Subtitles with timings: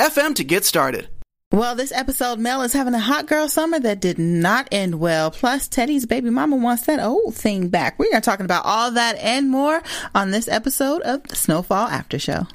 [0.00, 1.08] anchor.fm to get started.
[1.52, 5.32] Well, this episode, Mel is having a hot girl summer that did not end well.
[5.32, 7.98] Plus, Teddy's baby mama wants that old thing back.
[7.98, 9.82] We are talking about all that and more
[10.14, 12.46] on this episode of the Snowfall After Show.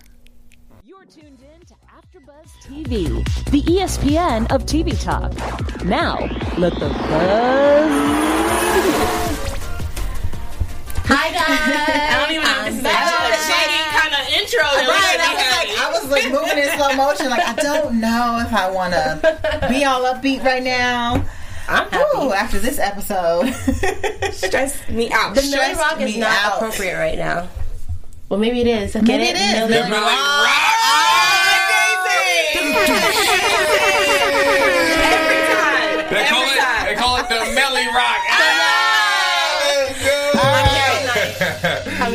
[0.86, 5.34] You're tuned in to AfterBuzz TV, the ESPN of TV talk.
[5.84, 6.17] Now,
[6.58, 8.25] let the buzz.
[11.08, 11.45] Hi guys.
[11.45, 14.98] I don't even know if this is actually a shady kind of intro Right, we
[14.98, 15.14] I
[16.15, 17.29] was should like, be I was like moving in slow motion.
[17.29, 21.23] Like, I don't know if I want to be all upbeat right now.
[21.67, 23.52] I'm Ooh, after this episode,
[24.33, 25.33] Stress me out.
[25.35, 26.55] The Millie stressed Rock is not out.
[26.57, 27.47] appropriate right now.
[28.30, 28.94] Well, maybe it is.
[28.94, 29.35] Get Maybe it?
[29.35, 29.69] it is.
[29.69, 30.49] Millie Millie Rock.
[34.05, 36.09] Every time.
[36.09, 36.85] They call Every it.
[36.85, 38.22] They call it the Melly Rock.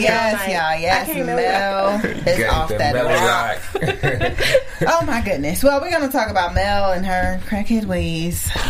[0.03, 0.49] Yes, night.
[0.53, 1.27] y'all, yes, can't.
[1.27, 4.47] Mel is off that rock.
[4.93, 5.63] Oh my goodness.
[5.63, 8.51] Well, we're gonna talk about Mel and her crackhead ways.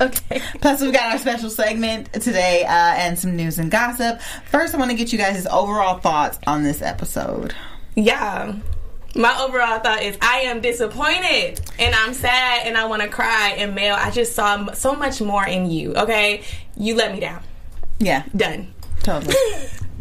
[0.00, 0.40] Okay.
[0.60, 4.20] Plus, we've got our special segment today uh, and some news and gossip.
[4.48, 7.52] First, I want to get you guys' overall thoughts on this episode.
[7.96, 8.54] Yeah.
[9.16, 13.56] My overall thought is I am disappointed and I'm sad and I want to cry.
[13.58, 15.94] And Mel, I just saw m- so much more in you.
[15.96, 16.42] Okay,
[16.76, 17.42] you let me down.
[17.98, 18.72] Yeah, Done.
[19.02, 19.34] totally.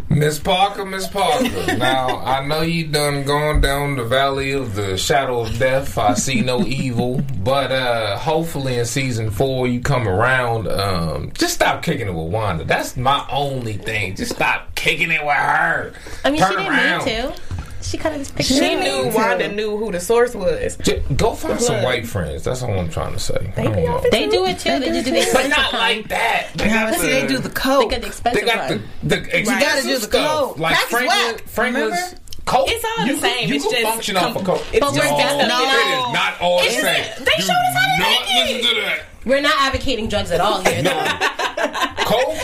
[0.10, 1.78] Miss Parker, Miss Parker.
[1.78, 5.98] Now I know you done gone down the valley of the shadow of death.
[5.98, 10.68] I see no evil, but uh hopefully in season four you come around.
[10.68, 12.64] Um, just stop kicking it with Wanda.
[12.64, 14.16] That's my only thing.
[14.16, 15.94] Just stop kicking it with her.
[16.24, 17.06] I mean, Turn she didn't around.
[17.06, 17.57] need to.
[17.88, 19.16] She could have just She knew Me too.
[19.16, 20.78] Wanda knew who the source was.
[20.78, 22.44] J- go find some white friends.
[22.44, 23.54] That's all I'm trying to say.
[23.56, 24.12] I don't.
[24.12, 24.80] They do it too.
[24.80, 26.50] They just do the But not like that.
[26.56, 27.92] They Now, got see, they do the They coke.
[27.92, 28.84] got the expensive They got the, one.
[29.04, 30.40] the expensive gotta do the stuff.
[30.40, 30.60] coke.
[30.60, 32.18] Like Crack is Franklin, whack, Franklin's remember?
[32.48, 32.68] Coke.
[32.70, 33.40] It's all the same.
[33.42, 34.64] Could, you It's could just function com- off of coke.
[34.72, 36.84] it's But we're no, definitely it not- is not all the same.
[37.20, 38.56] they Do showed us how to make it.
[38.56, 39.00] listen to that.
[39.26, 40.92] We're not advocating drugs at all here, though.
[42.08, 42.38] Coke.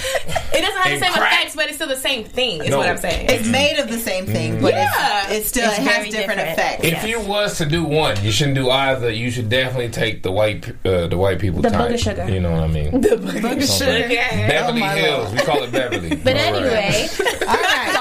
[0.56, 1.34] It doesn't have the And same crack.
[1.34, 2.62] effects, but it's still the same thing.
[2.62, 2.80] Is No.
[2.80, 3.28] what I'm saying.
[3.30, 5.28] It's made of the same thing, but Yeah.
[5.28, 6.60] it's, it's still It's it has different, different.
[6.60, 6.84] effects.
[6.84, 9.10] If you was to do one, you shouldn't do either.
[9.10, 11.92] You should definitely take the white, uh, the white people The type.
[11.92, 12.30] booger sugar.
[12.30, 13.00] You know what I mean?
[13.00, 14.10] the booger sugar.
[14.50, 15.24] Beverly Oh, Hills.
[15.28, 15.32] Lord.
[15.40, 16.16] We call it Beverly.
[16.18, 16.62] But All right.
[16.62, 17.08] anyway,
[17.48, 17.94] All right.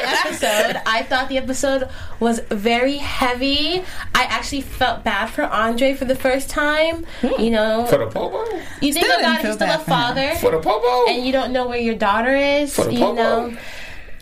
[0.00, 0.82] Thoughts on the episode.
[0.86, 1.88] I thought the episode
[2.20, 3.82] was very heavy.
[4.14, 7.06] I actually felt bad for Andre for the first time.
[7.22, 8.44] You know, for the popo.
[8.80, 9.98] you think Still didn't about feel he's still a bad for him.
[9.98, 11.10] father, For the popo.
[11.10, 12.74] and you don't know where your daughter is.
[12.74, 13.14] For the You popo.
[13.14, 13.56] know,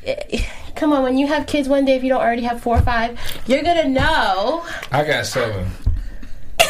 [0.03, 0.43] Eh,
[0.77, 2.81] come on, when you have kids one day, if you don't already have four or
[2.81, 4.65] five, you're gonna know.
[4.91, 5.67] I got seven.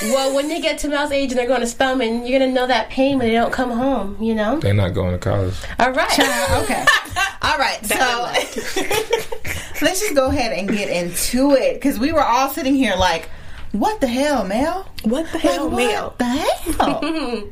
[0.02, 2.66] Well, when they get to Mel's age and they're going to Spelman, you're gonna know
[2.66, 4.16] that pain when they don't come home.
[4.20, 4.58] You know.
[4.60, 5.54] They're not going to college.
[5.78, 6.18] All right.
[6.62, 6.84] okay.
[7.42, 7.84] All right.
[7.84, 7.94] So
[9.82, 13.28] let's just go ahead and get into it because we were all sitting here like,
[13.72, 14.88] what the hell, Mel?
[15.04, 16.14] What the Like, hell, what Mel?
[16.18, 17.44] the hell?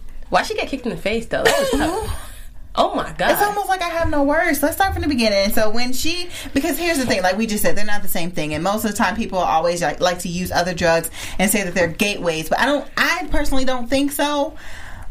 [0.30, 1.42] Why she get kicked in the face though?
[1.42, 2.16] Uh-huh.
[2.74, 2.92] That was tough.
[2.92, 3.32] Oh my god.
[3.32, 4.62] It's almost like I have no words.
[4.62, 5.52] Let's start from the beginning.
[5.52, 8.30] So when she, because here's the thing, like we just said, they're not the same
[8.30, 11.50] thing, and most of the time people always like, like to use other drugs and
[11.50, 12.48] say that they're gateways.
[12.48, 14.56] But I don't, I personally don't think so.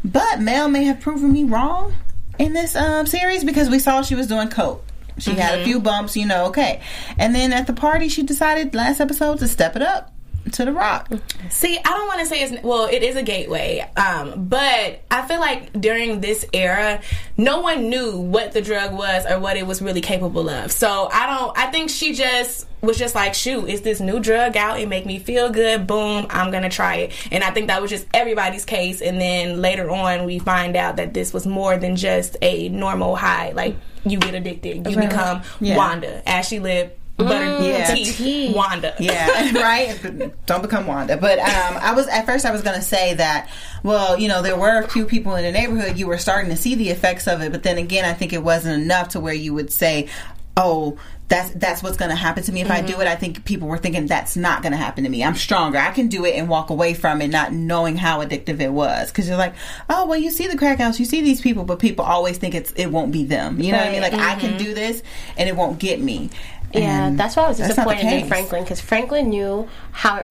[0.04, 1.94] But Mel may have proven me wrong
[2.38, 4.84] in this um, series because we saw she was doing coke.
[5.18, 6.80] She had a few bumps, you know, okay.
[7.18, 10.10] And then at the party, she decided last episode to step it up
[10.52, 11.08] to the rock.
[11.48, 15.26] See, I don't want to say it's well, it is a gateway, um, but I
[15.26, 17.00] feel like during this era,
[17.36, 20.72] no one knew what the drug was or what it was really capable of.
[20.72, 21.56] So I don't.
[21.58, 24.80] I think she just was just like, shoot, is this new drug out?
[24.80, 25.86] It make me feel good.
[25.86, 27.12] Boom, I'm gonna try it.
[27.30, 29.00] And I think that was just everybody's case.
[29.02, 33.16] And then later on, we find out that this was more than just a normal
[33.16, 33.52] high.
[33.52, 35.76] Like you get addicted, you become Yeah.
[35.76, 36.96] Wanda, Ashley Lip.
[37.24, 37.94] Butter mm, Yeah.
[37.94, 38.52] teeth, Tea.
[38.54, 38.94] Wanda.
[38.98, 40.46] Yeah, right.
[40.46, 41.16] Don't become Wanda.
[41.16, 43.48] But um, I was at first I was going to say that.
[43.82, 45.98] Well, you know, there were a few people in the neighborhood.
[45.98, 48.42] You were starting to see the effects of it, but then again, I think it
[48.42, 50.08] wasn't enough to where you would say,
[50.56, 53.02] "Oh, that's that's what's going to happen to me if I do mm-hmm.
[53.02, 55.24] it." I think people were thinking that's not going to happen to me.
[55.24, 55.78] I'm stronger.
[55.78, 59.10] I can do it and walk away from it, not knowing how addictive it was.
[59.10, 59.54] Because you're like,
[59.88, 62.54] "Oh, well, you see the crack house, you see these people," but people always think
[62.54, 63.60] it's it won't be them.
[63.60, 64.02] You know what I mean?
[64.02, 64.58] Like I can mm-hmm.
[64.64, 65.02] do this
[65.38, 66.30] and it won't get me.
[66.72, 68.28] Yeah, And that's why I was that's not the disappointed in.
[68.28, 70.22] Franklin because Franklin knew how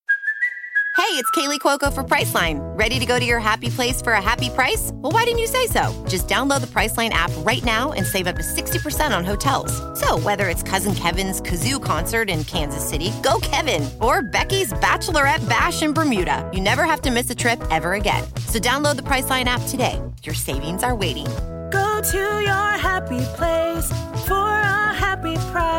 [0.97, 2.59] Hey, it's Kaley Cuoco for Priceline.
[2.77, 4.91] Ready to go to your happy place for a happy price?
[4.95, 6.05] Well, why didn't you say so?
[6.07, 9.71] Just download the Priceline app right now and save up to 60% on hotels.
[9.99, 15.47] So, whether it's Cousin Kevin's Kazoo concert in Kansas City, go Kevin, or Becky's Bachelorette
[15.47, 18.23] Bash in Bermuda, you never have to miss a trip ever again.
[18.47, 19.99] So, download the Priceline app today.
[20.23, 21.27] Your savings are waiting.
[21.71, 23.87] Go to your happy place
[24.27, 25.78] for a happy price.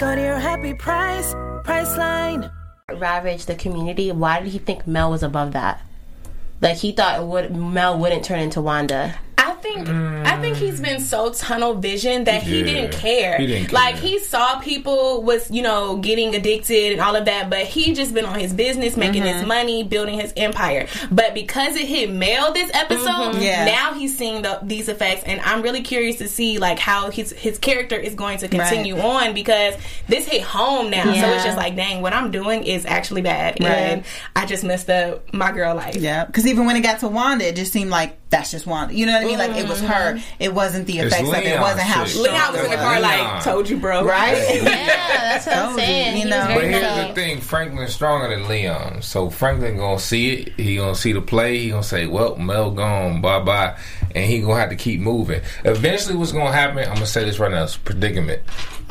[0.00, 2.50] Go to your happy price, Priceline.
[2.90, 4.10] ravaged the community.
[4.10, 5.84] Why did he think Mel was above that?
[6.62, 9.14] Like he thought it would Mel wouldn't turn into Wanda.
[9.36, 10.19] I think I think
[10.60, 12.64] he's been so tunnel vision that he Yeah.
[12.64, 13.36] didn't care.
[13.38, 17.50] He didn't Like he saw people was you know getting addicted and all of that,
[17.50, 19.38] but he just been on his business, making Mm-hmm.
[19.38, 20.86] his money, building his empire.
[21.10, 23.00] But because it hit Mel this episode,
[23.34, 23.40] Mm-hmm.
[23.42, 23.64] Yeah.
[23.64, 27.32] now he's seeing the, these effects, and I'm really curious to see like how his
[27.32, 29.74] his character is going to continue on because
[30.08, 31.04] this hit home now.
[31.04, 33.68] So it's just like, dang, what I'm doing is actually bad, Right.
[33.70, 34.04] and
[34.36, 35.96] I just messed up my girl life.
[35.96, 38.94] Yeah, because even when it got to Wanda, it just seemed like that's just Wanda.
[38.94, 39.38] You know what I mean?
[39.38, 40.18] Like it was her.
[40.38, 41.46] It wasn't the effects of it.
[41.46, 42.22] It wasn't how shit.
[42.22, 43.02] strong Leon was in the car Leon.
[43.34, 44.04] like, told you, bro.
[44.04, 44.36] right?
[44.54, 46.16] Yeah, that's what I'm Told you, saying.
[46.18, 46.46] you know.
[46.54, 49.02] But here's so- the thing: Franklin's stronger than Leon.
[49.02, 50.52] So Franklin gonna see it.
[50.60, 51.58] He gonna see the play.
[51.58, 53.76] He gonna say, "Well, Mel gone, bye bye,"
[54.14, 55.40] and he gonna have to keep moving.
[55.64, 56.78] Eventually, what's gonna happen?
[56.78, 58.42] I'm gonna say this right now: it's a predicament.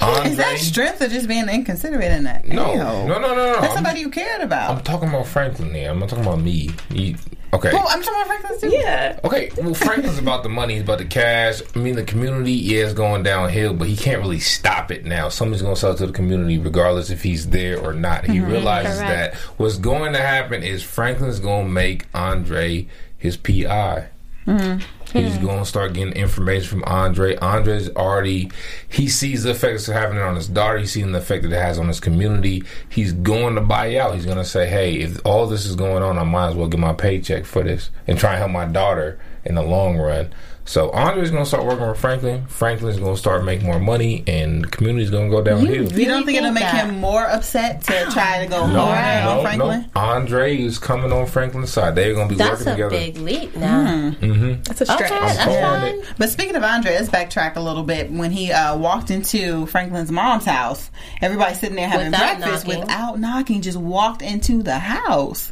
[0.02, 2.46] Andre, Is that strength or just being inconsiderate in that?
[2.48, 2.78] No, Ew.
[2.78, 3.54] no, no, no, no.
[3.54, 4.72] That's I'm, somebody you cared about.
[4.72, 5.92] I'm talking about Franklin here.
[5.92, 6.70] I'm not talking about me.
[6.90, 7.16] He-
[7.54, 7.72] okay.
[7.74, 8.75] oh, I'm talking about Franklin too.
[8.75, 9.19] Yeah.
[9.24, 11.62] Okay, well, Franklin's about the money, he's about the cash.
[11.75, 15.30] I mean, the community yeah, is going downhill, but he can't really stop it now.
[15.30, 18.25] Somebody's going to sell to the community, regardless if he's there or not.
[18.25, 18.51] He mm-hmm.
[18.51, 19.34] realizes Correct.
[19.34, 22.88] that what's going to happen is Franklin's going to make Andre
[23.18, 24.10] his PI.
[24.50, 25.18] Mm-hmm.
[25.18, 27.36] He's going to start getting information from Andre.
[27.38, 28.51] Andre's already,
[28.88, 30.78] he sees the effects of having it on his daughter.
[30.78, 32.63] He's seeing the effect that it has on his community.
[32.90, 34.13] He's going to buy out.
[34.13, 36.68] He's going to say, hey, if all this is going on, I might as well
[36.68, 40.34] get my paycheck for this and try and help my daughter in the long run.
[40.69, 42.45] So Andre's going to start working with Franklin.
[42.45, 45.92] Franklin's going to start making more money, and the community's going to go downhill.
[45.92, 46.86] You don't think it'll think make that?
[46.86, 49.89] him more upset to try to go No, harder no, on Franklin?
[49.95, 50.00] no.
[50.00, 51.95] Andre is coming on Franklin's side.
[51.95, 52.89] They're going to be That's working a together.
[52.92, 54.12] big leap now.
[54.21, 55.10] That's a Okay, stretch.
[55.10, 56.13] that's calling fine.
[56.19, 58.12] But speaking of Andre, let's backtrack a little bit.
[58.12, 62.81] When he uh, walked into Franklin's mom's house, everybody sitting there having Without breakfast knocking.
[62.81, 65.51] without knocking, just walked into the house.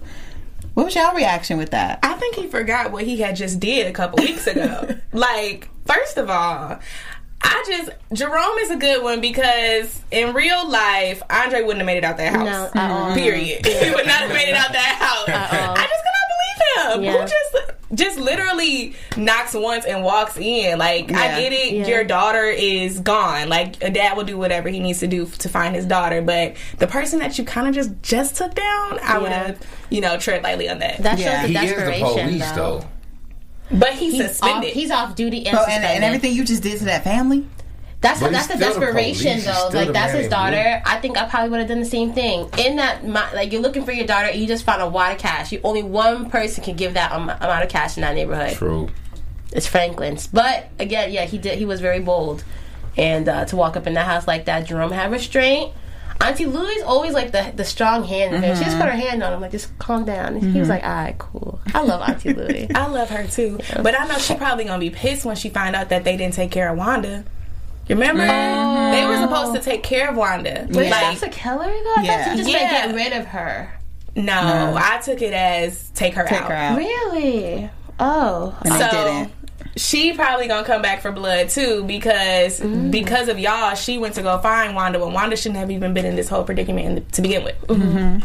[0.77, 1.97] What was y'all reaction with that?
[2.03, 4.87] I think he forgot what he had just did a couple weeks ago.
[5.11, 6.77] like, first of all,
[7.41, 11.97] I just Jerome is a good one because in real life, Andre wouldn't have made
[11.97, 12.75] it out that house.
[12.75, 13.15] No, at all.
[13.15, 13.65] Period.
[13.65, 15.27] He would not have made it out that house.
[15.27, 15.75] all.
[15.75, 16.03] I just
[16.57, 17.01] cannot.
[17.03, 17.11] Yeah.
[17.13, 17.55] Who just
[17.93, 20.77] just literally knocks once and walks in.
[20.77, 21.19] Like Yeah.
[21.19, 21.87] I get it, Yeah.
[21.87, 23.47] your daughter is gone.
[23.49, 26.55] Like a dad will do whatever he needs to do to find his daughter, but
[26.79, 29.59] the person that you kind of just just took down, I would have
[29.89, 30.97] you know tread lightly on that.
[30.99, 31.41] That shows Yeah.
[31.43, 32.79] the He is the desperation, police, though.
[32.79, 33.77] though.
[33.77, 34.73] but he's, He's off, suspended.
[34.73, 37.45] he's off duty and Oh, and, and everything you just did to that family?
[37.99, 39.69] That's But that's the desperation though.
[39.73, 40.81] Like that's his daughter.
[40.85, 42.47] I think I probably would have done the same thing.
[42.59, 45.13] In that, mi- like you're looking for your daughter, and you just found a wad
[45.13, 45.51] of cash.
[45.51, 48.55] You only one person can give that am- amount of cash in that neighborhood.
[48.55, 48.89] True.
[49.51, 50.27] It's Franklin's.
[50.27, 51.57] But again, yeah, he did.
[51.57, 52.43] He was very bold,
[52.97, 55.73] and uh, to walk up in that house like that, Jerome had restraint.
[56.21, 58.43] Auntie Louie's always like the the strong hand.
[58.43, 58.55] there.
[58.55, 60.35] She just put her hand on him, like just calm down.
[60.35, 61.59] And He was like, "All right, cool.
[61.73, 64.89] I love Auntie Louie." I love her too, but I know she probably gonna be
[64.91, 67.23] pissed when she find out that they didn't take care of Wanda.
[67.87, 68.25] You remember?
[68.25, 70.67] They were supposed to take care of Wanda.
[70.69, 71.93] Wait, Like, to kill her Though?
[71.97, 72.23] I Yeah.
[72.25, 72.87] thought you just Yeah.
[72.87, 73.71] get rid of her.
[74.15, 76.49] no, I took it as take her Take out.
[76.49, 76.77] her out.
[76.77, 77.69] Really?
[77.99, 79.31] Oh, And they So didn't.
[79.75, 82.89] she probably gonna come back for blood too because Mm-hmm.
[82.91, 86.05] because of y'all, she went to go find Wanda when Wanda shouldn't have even been
[86.05, 87.55] in this whole predicament to begin with.
[87.67, 88.19] Mm-hmm.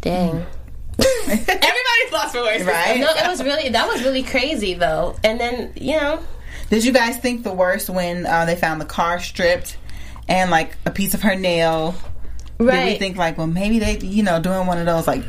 [0.00, 0.46] dang.
[1.28, 2.98] Everybody's lost for words, Right?
[2.98, 5.16] No, it was really that was really crazy though.
[5.22, 6.20] And then you know,
[6.70, 9.76] Did you guys think the worst when uh, they found the car stripped
[10.28, 11.94] and like a piece of her nail?
[12.58, 12.84] Right.
[12.84, 15.22] Did we think like, well, maybe they, you know, doing one of those like,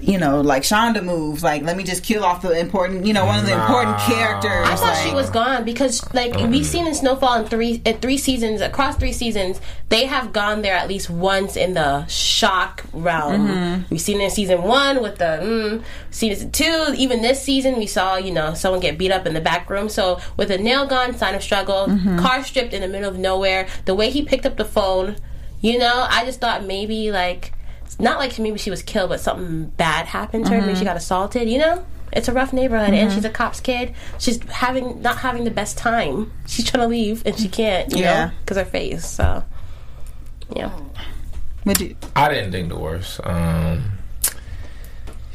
[0.00, 3.24] you know, like Shonda moves, like let me just kill off the important, you know,
[3.24, 4.66] one of the important characters.
[4.66, 7.98] I thought like, she was gone because, like, we've seen in Snowfall in three in
[7.98, 12.84] three seasons across three seasons, they have gone there at least once in the shock
[12.92, 13.84] realm.
[13.90, 16.94] We've seen it in season one with the mm, season two.
[16.96, 19.88] Even this season, we saw you know someone get beat up in the back room.
[19.88, 21.86] So with a nail gun, sign of struggle,
[22.18, 23.68] car stripped in the middle of nowhere.
[23.84, 25.16] The way he picked up the phone,
[25.60, 27.52] you know, I just thought maybe like.
[27.98, 30.60] Not like maybe she was killed, but something bad happened to her.
[30.60, 31.48] Maybe she got assaulted.
[31.48, 33.94] You know, it's a rough neighborhood, and she's a cop's kid.
[34.18, 36.32] She's having not having the best time.
[36.46, 37.90] She's trying to leave, and she can't.
[37.92, 38.24] You Yeah.
[38.26, 39.06] know, because her face.
[39.06, 39.44] So,
[40.54, 40.70] yeah.
[41.64, 41.96] Would you?
[42.16, 43.20] I didn't think the worst.
[43.24, 43.90] Um,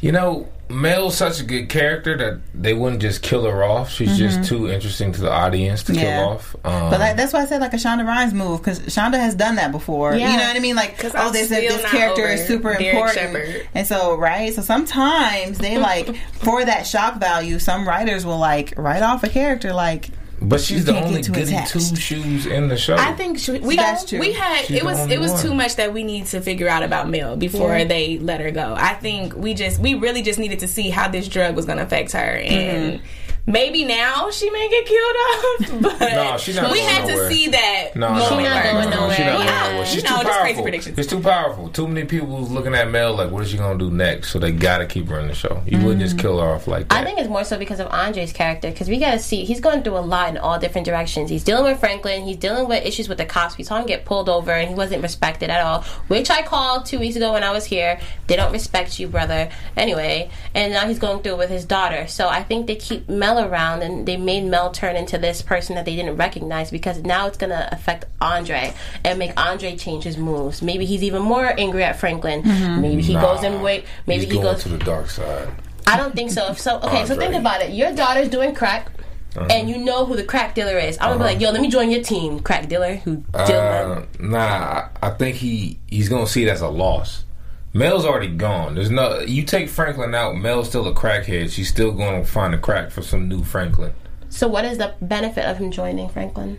[0.00, 3.90] You know, Mel's such a good character that they wouldn't just kill her off.
[3.90, 6.00] She's just too interesting to the audience to Mm-hmm.
[6.00, 6.16] Yeah.
[6.20, 6.56] kill off.
[6.64, 9.34] Um, But that, that's why I said like a Shonda Rhimes move because Shonda has
[9.34, 10.14] done that before.
[10.14, 10.30] Yeah.
[10.32, 10.76] You know what I mean?
[10.76, 13.68] Like, oh, I'm this still this character is super Derek important, Shepherd.
[13.74, 14.52] and so right.
[14.54, 17.58] So sometimes they like for that shock value.
[17.58, 20.10] Some writers will like write off a character like.
[20.42, 21.72] But she's the only get goody attached.
[21.72, 22.96] two shoes in the show.
[22.96, 24.18] I think she, we That's true.
[24.18, 25.42] we had She's it was it was one.
[25.42, 28.74] too much that we need to figure out about Mel before they let her go.
[28.76, 31.78] I think we just we really just needed to see how this drug was going
[31.78, 32.94] to affect her and.
[32.94, 33.06] Mm-hmm.
[33.46, 37.28] Maybe now she may get killed off, but No, she's not we going had nowhere.
[37.28, 37.96] to see that.
[37.96, 39.16] No, no, She not going no, nowhere.
[39.16, 39.86] She's not going nowhere.
[39.86, 40.62] She's You too know, just crazy powerful.
[40.62, 40.98] predictions.
[40.98, 41.68] It's too powerful.
[41.70, 44.30] Too many people looking at Mel like, what is she gonna do next?
[44.30, 45.62] So they gotta keep her in the show.
[45.66, 46.20] You wouldn't just mm.
[46.20, 47.00] kill her off like that.
[47.00, 48.70] I think it's more so because of Andre's character.
[48.70, 51.30] Because we got to see, he's going through a lot in all different directions.
[51.30, 52.22] He's dealing with Franklin.
[52.24, 53.56] He's dealing with issues with the cops.
[53.58, 55.82] We saw him get pulled over, and he wasn't respected at all.
[56.08, 57.98] Which I called two weeks ago when I was here.
[58.26, 59.50] They don't respect you, brother.
[59.76, 62.06] Anyway, and now he's going through it with his daughter.
[62.06, 65.74] So I think they keep Mel around, and they made Mel turn into this person
[65.76, 70.04] that they didn't recognize because now it's going to affect Andre and make Andre change
[70.04, 70.62] his moves.
[70.62, 72.42] Maybe he's even more angry at Franklin.
[72.42, 72.80] Mm-hmm.
[72.80, 73.84] Maybe he Nah, goes and wait.
[74.06, 75.48] Maybe he's he going goes to the dark side.
[75.86, 76.52] I don't think so.
[76.54, 77.72] So okay, so think about it.
[77.72, 78.90] Your daughter's doing crack,
[79.36, 79.48] uh-huh.
[79.50, 80.96] and you know who the crack dealer is.
[80.98, 81.32] I'm gonna be uh-huh.
[81.32, 83.58] like, yo, let me join your team, crack dealer who deal.
[83.58, 87.24] Uh, nah, I I think he he's gonna see it as a loss.
[87.72, 88.74] Mel's already gone.
[88.74, 90.36] There's no you take Franklin out.
[90.36, 91.50] Mel's still a crackhead.
[91.50, 93.94] She's still going to find a crack for some new Franklin
[94.30, 96.58] so what is the benefit of him joining Franklin?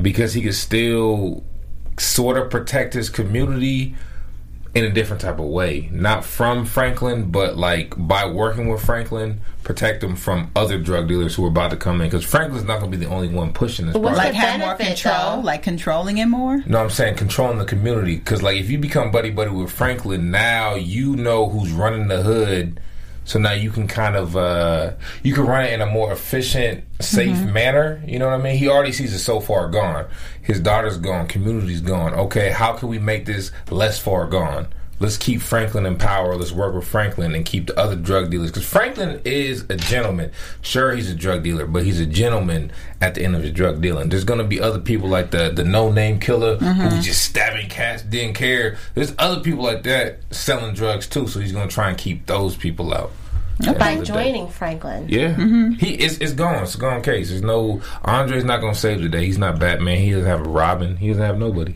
[0.00, 1.42] because he can still
[1.98, 3.94] sort of protect his community
[4.76, 5.88] in a different type of way.
[5.90, 11.34] Not from Franklin, but like by working with Franklin, protect him from other drug dealers
[11.34, 12.08] who are about to come in.
[12.08, 13.94] Because Franklin's not going to be the only one pushing this.
[13.94, 14.34] But What's product.
[14.34, 15.46] Like the have more control, though?
[15.46, 16.62] like controlling it more.
[16.66, 18.16] No, I'm saying controlling the community.
[18.16, 22.22] Because, like, if you become buddy buddy with Franklin, now you know who's running the
[22.22, 22.78] hood.
[23.26, 24.92] So now you can kind of uh,
[25.22, 28.00] you can run it in a more efficient, safe manner.
[28.06, 28.56] You know what I mean?
[28.56, 30.06] He already sees it so far gone.
[30.40, 31.26] His daughter's gone.
[31.26, 32.14] Community's gone.
[32.14, 34.68] Okay, how can we make this less far gone?
[34.98, 36.36] Let's keep Franklin in power.
[36.36, 38.50] Let's work with Franklin and keep the other drug dealers.
[38.50, 40.32] Because Franklin is a gentleman.
[40.62, 43.82] Sure, he's a drug dealer, but he's a gentleman at the end of his drug
[43.82, 44.08] dealing.
[44.08, 47.00] There's going to be other people like the the no name killer who's mm-hmm.
[47.00, 48.78] just stabbing cats, didn't care.
[48.94, 51.28] There's other people like that selling drugs too.
[51.28, 53.12] So he's going to try and keep those people out.
[53.58, 54.24] By end of the day.
[54.24, 55.08] joining Franklin.
[55.08, 55.72] Yeah, mm-hmm.
[55.72, 56.62] he it's, it's gone.
[56.62, 57.30] It's a gone case.
[57.30, 59.24] There's no Andre's not gonna save the day.
[59.24, 59.98] He's not Batman.
[59.98, 60.96] He doesn't have a Robin.
[60.98, 61.74] He doesn't have nobody.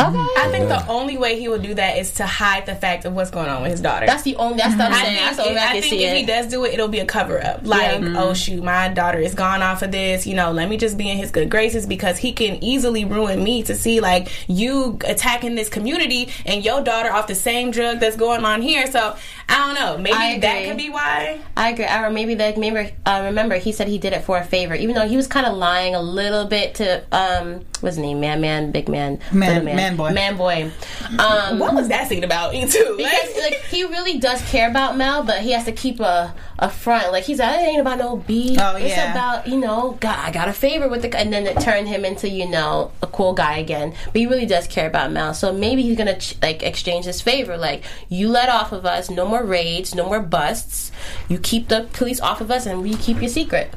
[0.00, 0.18] Okay.
[0.18, 3.14] I think the only way he will do that is to hide the fact of
[3.14, 4.06] what's going on with his daughter.
[4.06, 4.56] That's the only.
[4.58, 5.14] That's what I'm I saying.
[5.16, 7.00] think, That's the only I, I think see if he does do it, it'll be
[7.00, 7.60] a cover up.
[7.66, 8.16] Like, Mm-hmm.
[8.16, 10.26] oh shoot, my daughter is gone off of this.
[10.26, 13.42] You know, let me just be in his good graces because he can easily ruin
[13.44, 18.00] me to see like you attacking this community and your daughter off the same drug
[18.00, 18.90] that's going on here.
[18.90, 19.14] So
[19.48, 19.98] I don't know.
[19.98, 20.68] Maybe that agree.
[20.68, 21.40] could be why.
[21.56, 21.84] I agree.
[21.84, 24.74] I remember maybe like maybe uh, remember he said he did it for a favor,
[24.74, 28.20] even though he was kind of lying a little bit to um what's his name,
[28.20, 30.10] man, man, big man, Man- little man boy.
[30.12, 30.70] man boy.
[31.18, 32.52] Um, What was that scene about?
[32.52, 32.94] Me too.
[32.96, 36.70] because like he really does care about Mel, but he has to keep a a
[36.70, 37.10] front.
[37.12, 38.58] Like he's like, it ain't about no beef.
[38.60, 39.10] Oh, It's yeah.
[39.12, 42.04] about you know, God, I got a favor with the, and then it turned him
[42.04, 43.94] into you know a cool guy again.
[44.06, 47.20] But he really does care about Mel, so maybe he's gonna ch- like exchange his
[47.20, 47.56] favor.
[47.56, 50.92] Like you let off of us, no more raids, no more busts.
[51.28, 53.72] You keep the police off of us, and we keep your secret.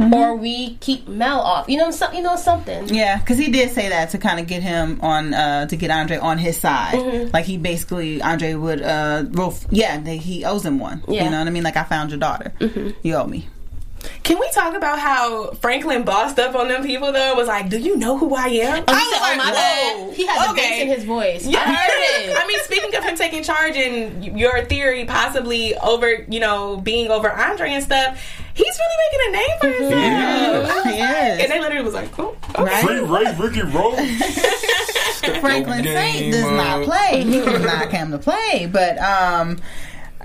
[0.00, 2.88] Or we keep Mel off, you know, so, you know something.
[2.88, 5.90] Yeah, because he did say that to kind of get him on, uh, to get
[5.90, 6.94] Andre on his side.
[6.94, 7.30] Mm-hmm.
[7.32, 11.02] Like he basically, Andre would, uh, well, f- yeah, they, he owes him one.
[11.06, 11.24] Yeah.
[11.24, 11.64] You know what I mean?
[11.64, 12.52] Like I found your daughter.
[13.02, 13.48] You owe me.
[14.22, 17.34] Can we talk about how Franklin bossed up on them people though?
[17.34, 18.84] Was like, do you know who I am?
[18.88, 20.70] Oh, he I said, was "Oh like, my whoa, bad." He had the okay.
[20.70, 21.46] bass in his voice.
[21.46, 21.58] Yeah.
[21.60, 22.36] I heard it.
[22.42, 27.10] I mean, speaking of him taking charge and your theory possibly over, you know, being
[27.10, 30.84] over Andre and stuff, he's really making a name for himself.
[30.84, 31.42] Yeah, he is.
[31.42, 32.62] And they literally was like, oh, okay.
[32.64, 32.84] Right?
[32.84, 34.60] Free Ray Ricky Rose.
[35.40, 36.84] Franklin Your Saint game does not up.
[36.86, 37.22] play.
[37.24, 38.68] He does not come to play.
[38.70, 39.58] But um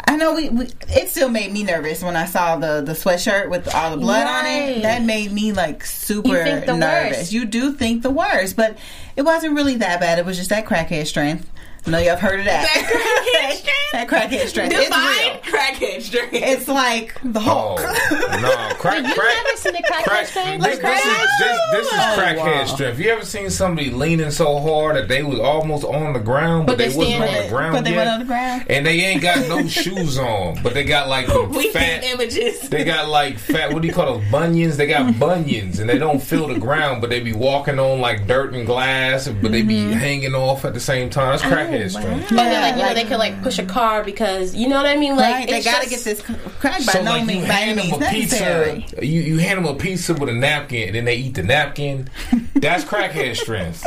[0.08, 3.50] I know we, we it still made me nervous when I saw the the sweatshirt
[3.50, 4.82] with all the blood on it.
[4.84, 7.18] That made me like super You think the nervous.
[7.18, 7.32] worst.
[7.32, 8.78] You do think the worst, but
[9.16, 10.20] it wasn't really that bad.
[10.20, 11.50] It was just that crackhead strength.
[11.88, 12.64] I know y'all heard of that.
[12.66, 13.92] That crackhead strength?
[13.92, 14.74] that crackhead strength.
[14.76, 15.38] It's Define real.
[15.42, 16.34] crackhead strength.
[16.34, 17.80] It's like the Hulk.
[17.82, 19.36] Oh no, crack, You crack.
[19.46, 20.64] never seen the crackhead Crack, strength?
[20.64, 22.66] this, this is this, this is Oh, crackhead wow.
[22.66, 23.00] strength.
[23.00, 26.74] You ever seen somebody leaning so hard that they was almost on the ground, but,
[26.74, 28.66] But they they wasn't on the ground But they yet, went on the ground.
[28.68, 32.04] and they ain't got no shoes on, but they got like the we fat.
[32.04, 32.62] images.
[32.68, 33.72] They got like fat.
[33.72, 34.76] What do you call those bunions?
[34.78, 38.26] They got bunions, and they don't feel the ground, but they be walking on like
[38.28, 39.92] dirt and glass, but they be Mm-hmm.
[40.00, 41.38] hanging off at the same time.
[41.38, 42.32] That's crackhead strength.
[42.32, 44.86] Oh, they're like, you know, they could like push a car because you know what
[44.86, 45.16] I mean.
[45.16, 45.50] Like right?
[45.50, 46.22] They got to just- get this
[46.60, 48.82] crack by So no like means by any hand means them a necessary.
[48.82, 51.44] pizza, you, you hand them a pizza with a napkin, and then they eat the
[51.44, 52.10] napkin.
[52.56, 53.86] That's crackhead strength.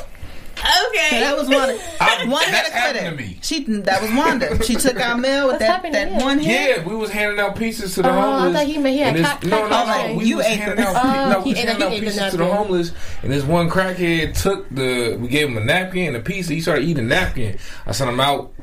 [0.89, 1.09] Okay.
[1.11, 1.79] So that was Wanda.
[2.01, 3.39] I- Wanda that's had to happened to me.
[3.43, 4.63] She that was Wanda.
[4.65, 6.17] She took our meal with What's that, that you?
[6.25, 6.79] one hit.
[6.79, 8.55] Yeah, we was handing out pieces to the Oh, I homeless.
[8.61, 10.15] thought he meant he had and this- crack- no, no, crack no.
[10.17, 11.97] We You was ate handing the- out, Oh, no, we he was handing out he
[11.99, 15.17] ate the pizzas to the homeless, and this one crackhead took the.
[15.21, 16.53] We gave him a napkin and a pizza.
[16.55, 17.59] He started eating the napkin.
[17.87, 18.53] I sent him out.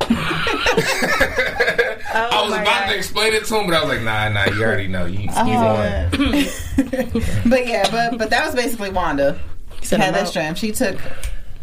[2.16, 2.86] I was oh about God.
[2.90, 5.06] to explain it to him, but I was like, Nah, nah, you already know.
[5.06, 6.08] You, you Oh.
[6.10, 6.46] won.
[7.46, 9.38] But yeah, but but that was basically Wanda.
[9.82, 10.28] Sent Had that out.
[10.28, 10.58] strength.
[10.58, 10.96] She took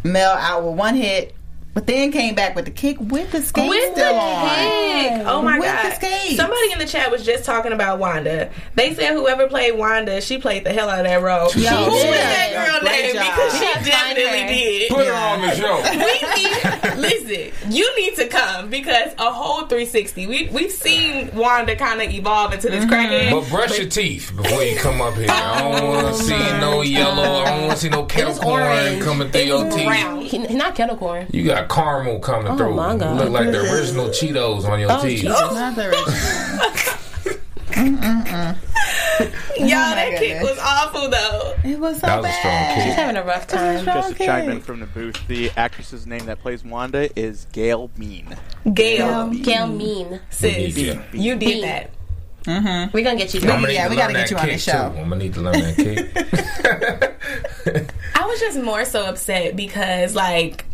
[0.04, 1.34] Mel out with one hit,
[1.74, 4.48] but then came back with the kick with the skate With the still on.
[4.48, 5.26] kick.
[5.26, 5.84] Oh my god.
[5.84, 6.36] With the god.
[6.36, 8.50] Somebody in the chat was just talking about Wanda.
[8.74, 11.48] They said whoever played Wanda, she played the hell out of that role.
[11.50, 13.14] She Yo, Who was that girl Great name?
[13.14, 13.34] job.
[13.34, 14.90] Because she Yeah, definitely did.
[14.90, 15.82] Put her on the show.
[15.90, 20.26] we need, listen, you need to come because a whole 360.
[20.26, 22.92] We we've seen Wanda kind of evolve into this mm-hmm.
[22.94, 23.30] crackhead.
[23.30, 25.26] But brush your teeth before you come up here.
[25.28, 27.42] I don't oh, want to see no yellow.
[27.42, 29.02] I don't want to see no kettle corn orange.
[29.02, 29.86] coming through It your was teeth.
[29.86, 30.20] brown.
[30.20, 31.26] He, he not kettle corn.
[31.32, 32.74] You got caramel coming Oh, through.
[32.74, 33.16] my God.
[33.18, 35.20] Look like the original Cheetos on your Oh, teeth.
[35.22, 35.38] Jesus.
[35.38, 36.14] Not the original.
[39.56, 41.54] Y'all, oh my that kick was awful though.
[41.64, 42.74] It was so That was a strong bad.
[42.74, 42.84] kick.
[42.84, 43.84] He's having a rough time.
[43.84, 47.88] Just to chime in from the booth, the actress's name that plays Wanda is Gail
[47.96, 48.36] Bean.
[48.74, 50.20] Gail, Gail Bean.
[50.30, 51.00] sis, Yeah.
[51.12, 51.62] you did Bean.
[51.62, 51.90] that.
[52.44, 52.90] Mm-hmm.
[52.92, 53.56] We're gonna get you I'm there.
[53.60, 54.72] gonna Yeah, we gotta get you on the show.
[54.72, 54.78] Too.
[54.98, 56.10] I'm gonna need to learn that kick.
[58.16, 60.66] I was just more so upset because like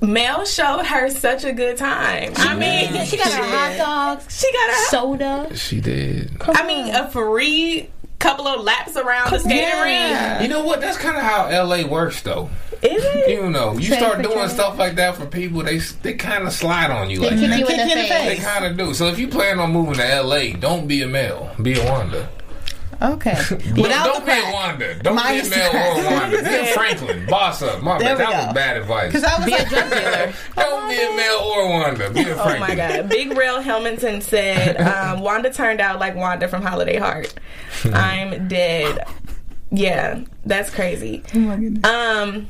[0.00, 2.32] Mel showed her such a good time.
[2.36, 4.84] I mean, Yeah, she got her hot dogs, she got her.
[4.88, 5.56] soda.
[5.56, 6.30] she did.
[6.42, 7.88] I mean, a free
[8.18, 10.42] couple of laps around the skating Yeah.
[10.42, 10.80] You know what?
[10.80, 12.50] That's kind of how LA works, though.
[12.82, 13.30] Is it?
[13.30, 14.48] You know, you Train start doing train.
[14.50, 17.48] stuff like that for people, they they kind of slide on you They like kick
[17.48, 17.58] that.
[17.58, 18.38] you in the you in the face.
[18.38, 18.92] They kind of do.
[18.92, 21.50] So if you plan on moving to LA, don't be a male.
[21.62, 22.28] Be a Wanda.
[23.02, 23.36] Okay.
[23.50, 24.52] Well, Without don't the be a crack.
[24.54, 24.94] Wanda.
[25.02, 26.10] Don't Minus be the a male or.
[26.10, 26.42] Wanda.
[26.42, 27.26] Be a Franklin.
[27.26, 27.82] Boss up.
[27.82, 28.18] My bad.
[28.18, 28.46] That go.
[28.46, 29.06] was bad advice.
[29.12, 30.32] Because I was like, Drug dealer.
[30.56, 32.10] Don't be a male or Wanda.
[32.10, 32.60] Be a Oh Franklin.
[32.60, 33.08] my god.
[33.08, 37.34] Big Rail Helmington said um, Wanda turned out like Wanda from Holiday Heart.
[37.92, 39.04] I'm dead.
[39.70, 41.22] Yeah, that's crazy.
[41.34, 42.48] Um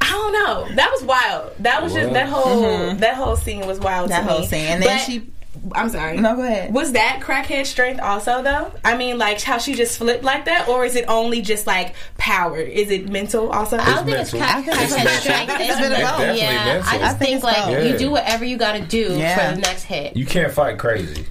[0.00, 0.74] I don't know.
[0.74, 1.52] That was wild.
[1.60, 4.46] That was just that whole that whole scene was wild that to whole me.
[4.46, 4.66] scene.
[4.66, 5.30] And then But- she.
[5.72, 6.18] I'm sorry.
[6.18, 6.74] No, go ahead.
[6.74, 8.70] Was that crackhead strength also though?
[8.84, 11.94] I mean, like how she just flipped like that, or is it only just like
[12.18, 12.58] power?
[12.58, 13.78] Is it mental also?
[13.78, 14.62] I don't think it's mental.
[14.62, 15.20] think it's crackhead mental.
[15.20, 15.50] strength.
[15.52, 16.18] I think it's a bit of It's both.
[16.18, 16.88] definitely Yeah, mental.
[16.90, 17.84] I I think think like both.
[17.92, 19.50] you do whatever you got to do Yeah.
[19.50, 20.16] for the next hit.
[20.16, 21.26] You can't fight crazy.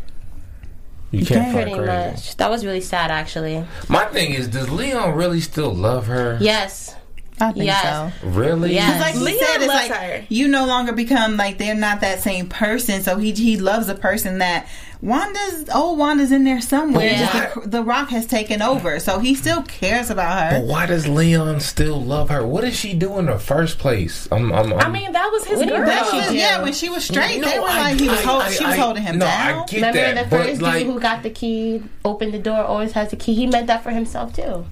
[1.11, 2.11] You can't fight Pretty crazy.
[2.11, 2.37] much.
[2.37, 3.63] That was really sad, actually.
[3.87, 6.39] My thing is, does Leon really still love her?
[6.41, 6.95] Yes.
[7.39, 7.81] I think Yes.
[8.21, 8.27] so.
[8.29, 8.73] Really?
[8.73, 9.01] Yes.
[9.01, 10.25] Like he Leon said, it's loves like her.
[10.29, 13.01] you no longer become like they're not that same person.
[13.03, 14.67] So he he loves a person that
[15.01, 17.05] Wanda's old Wanda's in there somewhere.
[17.11, 17.25] Yeah.
[17.33, 20.59] Just the, the Rock has taken over, so he still cares about her.
[20.61, 22.45] But why does Leon still love her?
[22.45, 24.29] What did she do in the first place?
[24.31, 25.85] I'm, I'm, I'm, I mean, that was his What girl.
[25.85, 26.37] That's She just- did.
[26.39, 28.51] yeah, when she was straight, No, they were I- like he was I- hold, I-
[28.51, 29.59] she was I- holding him no, down.
[29.59, 32.39] I get Remember that, the but first like, dude who got the key, opened the
[32.39, 33.33] door, always has the key.
[33.33, 34.65] He meant that for himself too.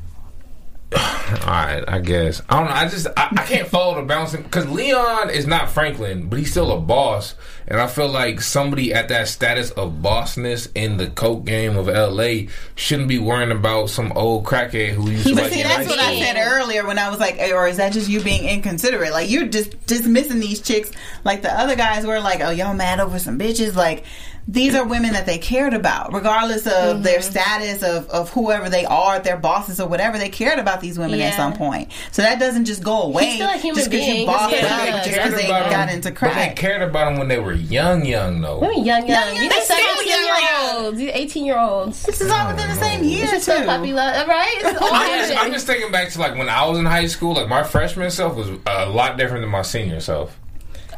[0.98, 2.76] all right, I guess I don't know.
[2.76, 6.52] I just I, I can't follow the bouncing because Leon is not Franklin, but he's
[6.52, 7.34] still a boss,
[7.66, 11.88] and I feel like somebody at that status of bossness in the coke game of
[11.88, 12.50] L.A.
[12.76, 16.00] shouldn't be worrying about some old crackhead who used to But like see, that's what
[16.00, 19.14] I said earlier when I was like, or is that just you being inconsiderate?
[19.14, 20.92] Like you're just dismissing these chicks,
[21.24, 23.76] like the other guys were like, oh y'all mad over some bitches.
[23.76, 24.04] Like
[24.48, 27.04] these are women that they cared about, regardless of Mm-hmm.
[27.04, 30.18] their status of of whoever they are, their bosses or whatever.
[30.18, 31.92] They cared about these women at some point.
[32.12, 34.26] So that doesn't just go away He's still a human just because you being.
[34.26, 37.18] bossed He's up, just because they about got him, into But they cared about them
[37.20, 38.62] when they were young, young though.
[38.62, 39.28] I mean, young, young.
[39.36, 40.26] young, These they still 17 young.
[40.42, 40.98] year olds.
[40.98, 42.04] These 18 year olds.
[42.04, 43.66] This is all within the same year This so too.
[43.66, 44.56] puppy right?
[44.58, 45.38] It's I'm just.
[45.46, 47.34] I'm just thinking back to like when I was in high school.
[47.36, 50.38] Like my freshman self was a lot different than my senior self.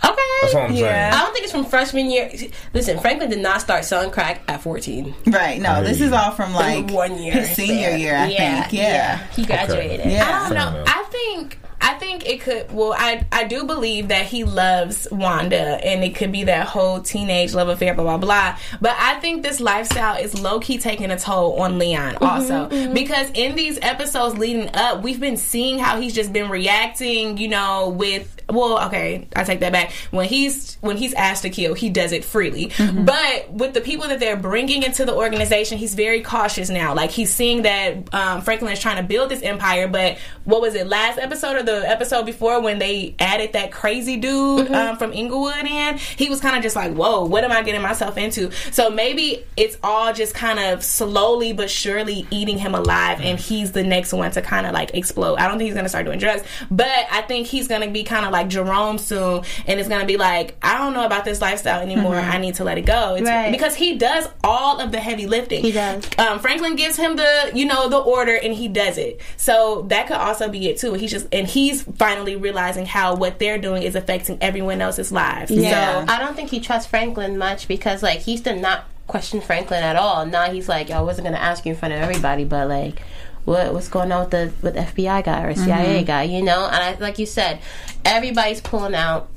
[0.04, 0.16] Okay.
[0.42, 1.12] That's what I'm Yeah.
[1.14, 2.32] I don't think it's from freshman year.
[2.74, 5.16] Listen, Franklin did not start selling crack at 14.
[5.28, 5.62] Right?
[5.62, 7.34] No, this is all from like one year.
[7.34, 7.98] his senior there.
[7.98, 8.18] year.
[8.18, 8.74] I think.
[8.74, 9.26] Yeah.
[9.30, 10.06] He graduated.
[10.06, 10.26] Yeah.
[10.26, 10.84] I don't know.
[10.88, 12.72] I think I think it could.
[12.72, 17.02] Well, I I do believe that he loves Wanda, and it could be that whole
[17.02, 18.58] teenage love affair, blah blah blah.
[18.80, 22.70] But I think this lifestyle is low key taking a toll on Leon mm-hmm, also
[22.70, 22.94] mm-hmm.
[22.94, 27.50] because in these episodes leading up, we've been seeing how he's just been reacting, you
[27.50, 29.92] know, with well, okay, I take that back.
[30.12, 32.68] When he's when he's asked to kill, he does it freely.
[32.68, 33.06] Mm-hmm.
[33.06, 36.94] But with the people that they're bringing into the organization, he's very cautious now.
[36.94, 39.88] Like he's seeing that um, Franklin is trying to build this empire.
[39.88, 44.18] But what was it last episode or the episode before when they added that crazy
[44.18, 44.74] dude Mm-hmm.
[44.74, 45.98] um, from Inglewood in?
[45.98, 49.46] He was kind of just like, "Whoa, what am I getting myself into?" So maybe
[49.56, 54.14] it's all just kind of slowly but surely eating him alive, and he's the next
[54.14, 55.36] one to kind of like explode.
[55.36, 58.26] I don't think he's gonna start doing drugs, but I think he's gonna be kind
[58.26, 61.80] of like Jerome soon, and it's gonna be like, I don't know about this lifestyle
[61.82, 62.16] anymore.
[62.16, 63.16] I need to let it go.
[63.16, 63.52] It's, Right.
[63.52, 65.64] Because he does all of the heavy lifting.
[65.64, 66.06] He does.
[66.18, 69.22] Um, Franklin gives him the, you know, the order, and he does it.
[69.38, 70.94] So that could also be it too.
[70.94, 75.52] He's just, and he's finally realizing how what they're doing is affecting everyone else's lives.
[75.52, 76.06] Yeah.
[76.06, 79.42] So I don't think he trusts Franklin much because like he used to not question
[79.42, 80.26] Franklin at all.
[80.26, 83.02] Now he's like, I wasn't gonna ask you in front of everybody, but like,
[83.46, 86.06] what what's going on with the with FBI guy or CIA mm-hmm.
[86.06, 86.24] guy?
[86.24, 87.60] You know, and I, like you said,
[88.06, 89.30] everybody's pulling out.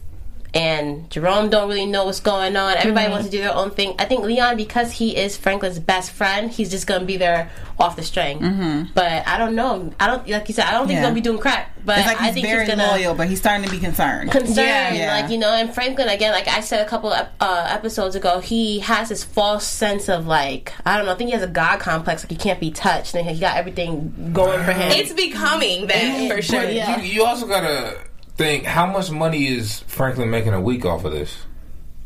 [0.57, 2.77] And Jerome don't really know what's going on.
[2.77, 3.95] Everybody wants to do their own thing.
[3.99, 7.95] I think Leon, because he is Franklin's best friend, he's just gonna be there off
[7.97, 8.89] the string.
[8.95, 9.93] But I don't know.
[10.01, 10.65] I don't like you said.
[10.65, 11.01] I don't think Yeah.
[11.01, 11.73] he's gonna be doing crack.
[11.85, 14.33] But It's like I think very he's gonna loyal, but he's starting to be concerned.
[14.33, 14.97] concerned.
[14.97, 15.21] Yeah.
[15.21, 18.41] Like, you know, and Franklin, again, like I said a couple of uh, episodes ago,
[18.41, 21.47] he has this false sense of, like, I don't know, I think he has a
[21.47, 24.91] God complex, like he can't be touched, and he got everything going for him.
[24.91, 26.65] it's becoming that for sure.
[26.65, 26.99] yeah.
[27.01, 27.99] You, you also gotta
[28.37, 31.37] think how much money is Franklin making a week off of this?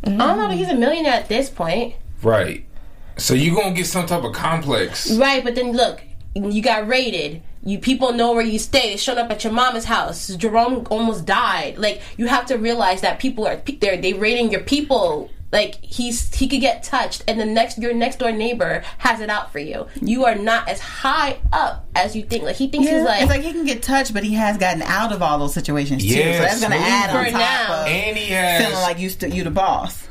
[0.04, 1.94] I don't know, but he's a millionaire at this point.
[2.22, 2.64] Right.
[3.18, 5.10] So you gonna get some type of complex.
[5.12, 6.00] Right, but then look,
[6.34, 7.42] you got raided.
[7.62, 8.90] You people know where you stay.
[8.90, 10.28] They showed up at your mama's house.
[10.28, 11.76] Jerome almost died.
[11.76, 15.30] Like you have to realize that people are they're they raiding your people.
[15.52, 19.28] Like he's he could get touched, and the next your next door neighbor has it
[19.30, 19.88] out for you.
[20.00, 22.44] You are not as high up as you think.
[22.44, 24.58] Like he thinks Yeah, he's like, it's like he can get touched, but he has
[24.58, 26.10] gotten out of all those situations too.
[26.14, 27.80] So that's going to add on top now.
[27.82, 30.06] of And he has feeling like you st- you the boss.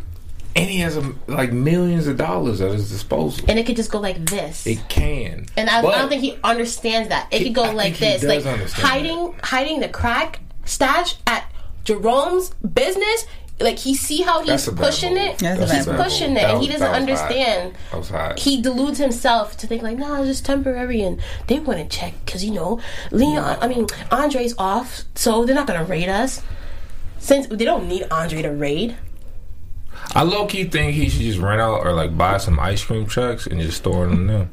[0.58, 3.46] and he has a, like millions of dollars at his disposal.
[3.48, 4.68] and it could just go like this.
[4.68, 5.46] It can.
[5.56, 7.30] And I, I don't think he understands that.
[7.32, 9.88] It He- could go I like think he this, does like understand hiding, hiding the
[9.90, 11.50] crack stash at
[11.86, 13.26] Jerome's business.
[13.62, 15.24] Like he see how he's That's a bad pushing move.
[15.24, 15.38] it.
[15.40, 16.06] That's he's bad move.
[16.06, 17.28] pushing it, That and he doesn't that was hot.
[17.30, 17.76] understand.
[17.92, 18.40] That was hot.
[18.40, 22.14] He deludes himself to think like, no, it's just temporary, and they want to check
[22.26, 22.80] because you know,
[23.12, 23.58] Leon.
[23.62, 26.42] I mean, Andre's off, so they're not gonna raid us.
[27.18, 28.96] Since they don't need Andre to raid.
[30.16, 33.06] I low key think he should just rent out or like buy some ice cream
[33.06, 34.50] trucks and just store it on them.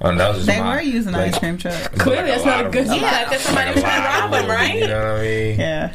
[0.00, 1.88] Um, that was just They my- were using like- ice cream trucks.
[1.88, 3.00] but, Clearly, that's not a good them.
[3.00, 4.74] yeah, because somebody was trying to rob them, right?
[4.78, 5.58] You know what I mean?
[5.60, 5.92] Yeah.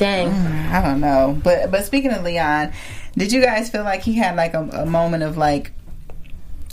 [0.00, 0.30] Dang.
[0.30, 2.72] Mm, I don't know, but but speaking of Leon,
[3.18, 5.72] did you guys feel like he had like a, a moment of like,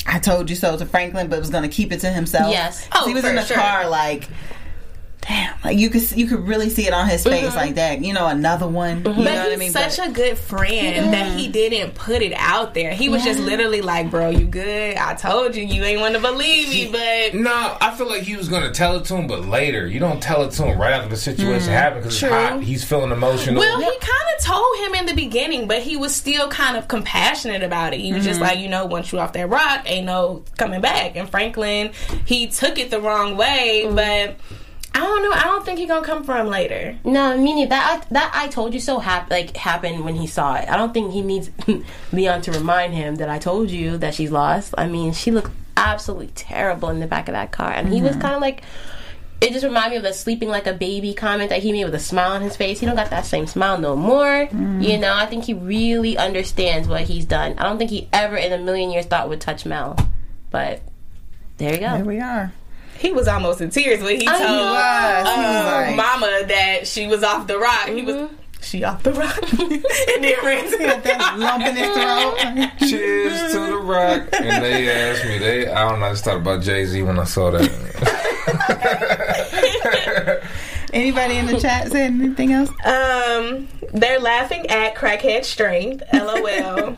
[0.05, 2.51] I told you so to Franklin, but was going to keep it to himself?
[2.51, 2.87] Yes.
[2.95, 3.57] Oh, he was for in the sure.
[3.57, 4.29] car like,
[5.27, 7.55] damn, like you could you could really see it on his face mm-hmm.
[7.55, 8.03] like that.
[8.03, 8.97] You know, another one.
[8.97, 9.19] You mm-hmm.
[9.19, 9.71] know But what I he's mean?
[9.71, 12.93] such But- a good friend that he didn't put it out there.
[12.93, 14.97] He was just literally like, "Bro, you good?
[14.97, 18.35] I told you, you ain't want to believe me." But No, I feel like he
[18.35, 19.87] was gonna tell it to him, but later.
[19.87, 21.71] You don't tell it to him right after the situation mm-hmm.
[21.71, 22.61] happened because it's hot.
[22.61, 23.59] He's feeling emotional.
[23.59, 26.87] well, he kind of told him in the beginning, but he was still kind of
[26.87, 27.99] compassionate about it.
[27.99, 31.15] He was just like, you know, once you off that rock, ain't no coming back.
[31.15, 31.91] And Franklin,
[32.25, 34.37] he took it the wrong way, but.
[34.93, 35.31] I don't know.
[35.31, 36.97] I don't think he gonna come for him later.
[37.03, 40.69] No, meaning that that I told you so hap- like happened when he saw it.
[40.69, 41.51] I don't think he needs
[42.11, 44.73] Leon to remind him that I told you that she's lost.
[44.77, 48.11] I mean, she looked absolutely terrible in the back of that car, and he was
[48.11, 48.21] mm-hmm.
[48.21, 48.63] kind of like.
[49.39, 51.93] It just reminded me of the sleeping like a baby comment that he made with
[51.93, 52.79] a smile on his face.
[52.79, 54.47] He don't got that same smile no more.
[54.47, 54.83] Mm.
[54.83, 57.53] You know, I think he really understands what he's done.
[57.59, 59.95] I don't think he ever in a million years thought would touch Mel,
[60.49, 60.81] but
[61.59, 61.97] there you go.
[61.97, 62.51] There we are.
[62.97, 65.27] He was almost in tears when he I told He was.
[65.27, 67.87] He was uh, Mama that she was off the rock.
[67.87, 68.29] He was
[68.61, 72.71] she off the rock, and then ran to Got the that lump in his throat.
[72.89, 74.27] Cheers to the rock.
[74.33, 77.19] And they asked me, they I don't know, I just thought about Jay Z when
[77.19, 77.69] I saw that.
[80.97, 82.69] Anybody in the chat said anything else?
[82.83, 86.03] Um, they're laughing at crackhead strength.
[86.11, 86.95] LOL.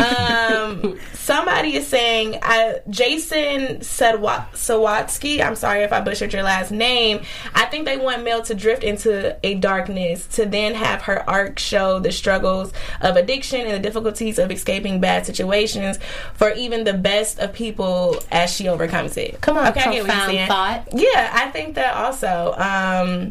[0.00, 5.44] um, somebody is saying, I, Jason Sadwa- Sawatsky.
[5.44, 7.22] I'm sorry if I butchered your last name.
[7.54, 11.58] I think they want Mel to drift into a darkness to then have her arc
[11.58, 15.98] show the struggles of addiction and the difficulties of escaping bad situations
[16.34, 19.40] for even the best of people as she overcomes it.
[19.40, 20.48] Come on, I get what you're profound saying.
[20.48, 20.88] thought.
[20.92, 22.54] Yeah, I think that also.
[22.58, 23.29] Um,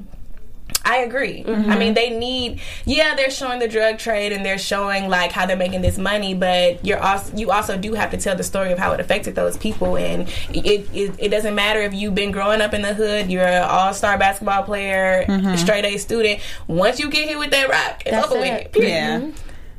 [0.86, 1.44] I agree.
[1.44, 1.70] Mm-hmm.
[1.72, 2.62] I mean, they need.
[2.86, 6.34] Yeah, they're showing the drug trade and they're showing like how they're making this money,
[6.34, 9.36] but you're also you also do have to tell the story of how it affected
[9.36, 9.98] those people.
[9.98, 13.46] And it it, it doesn't matter if you've been growing up in the hood, you're
[13.46, 15.56] an all star basketball player, Mm-hmm.
[15.58, 16.40] straight A student.
[16.68, 18.64] Once you get hit with that rock, it's That's over it.
[18.64, 18.72] with.
[18.74, 18.90] Period.
[18.92, 19.32] Yeah.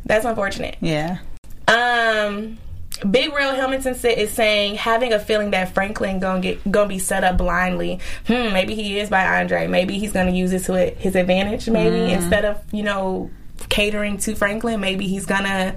[0.06, 0.76] That's unfortunate.
[0.80, 1.18] Yeah.
[1.66, 2.58] Um,
[3.08, 6.98] Big Real Hamilton sa- is saying having a feeling that Franklin gonna get gonna be
[6.98, 8.00] set up blindly.
[8.26, 9.66] Hmm, maybe he is by Andre.
[9.66, 11.68] Maybe he's gonna use it to his advantage.
[11.68, 12.12] Maybe Mm.
[12.12, 13.30] instead of you know
[13.68, 15.74] catering to Franklin, maybe he's gonna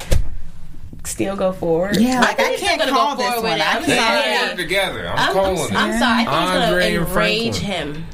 [1.05, 1.97] still go forward.
[1.97, 3.61] Yeah, like I, think he's can't gonna go this forward one.
[3.61, 4.35] I'm I'm sorry.
[4.37, 4.55] sorry.
[4.57, 5.07] together.
[5.07, 6.21] I'm, I'm, I'm, calling I'm sorry.
[6.21, 7.93] I think Andre he's and gonna enrage Franklin.
[7.95, 8.05] him.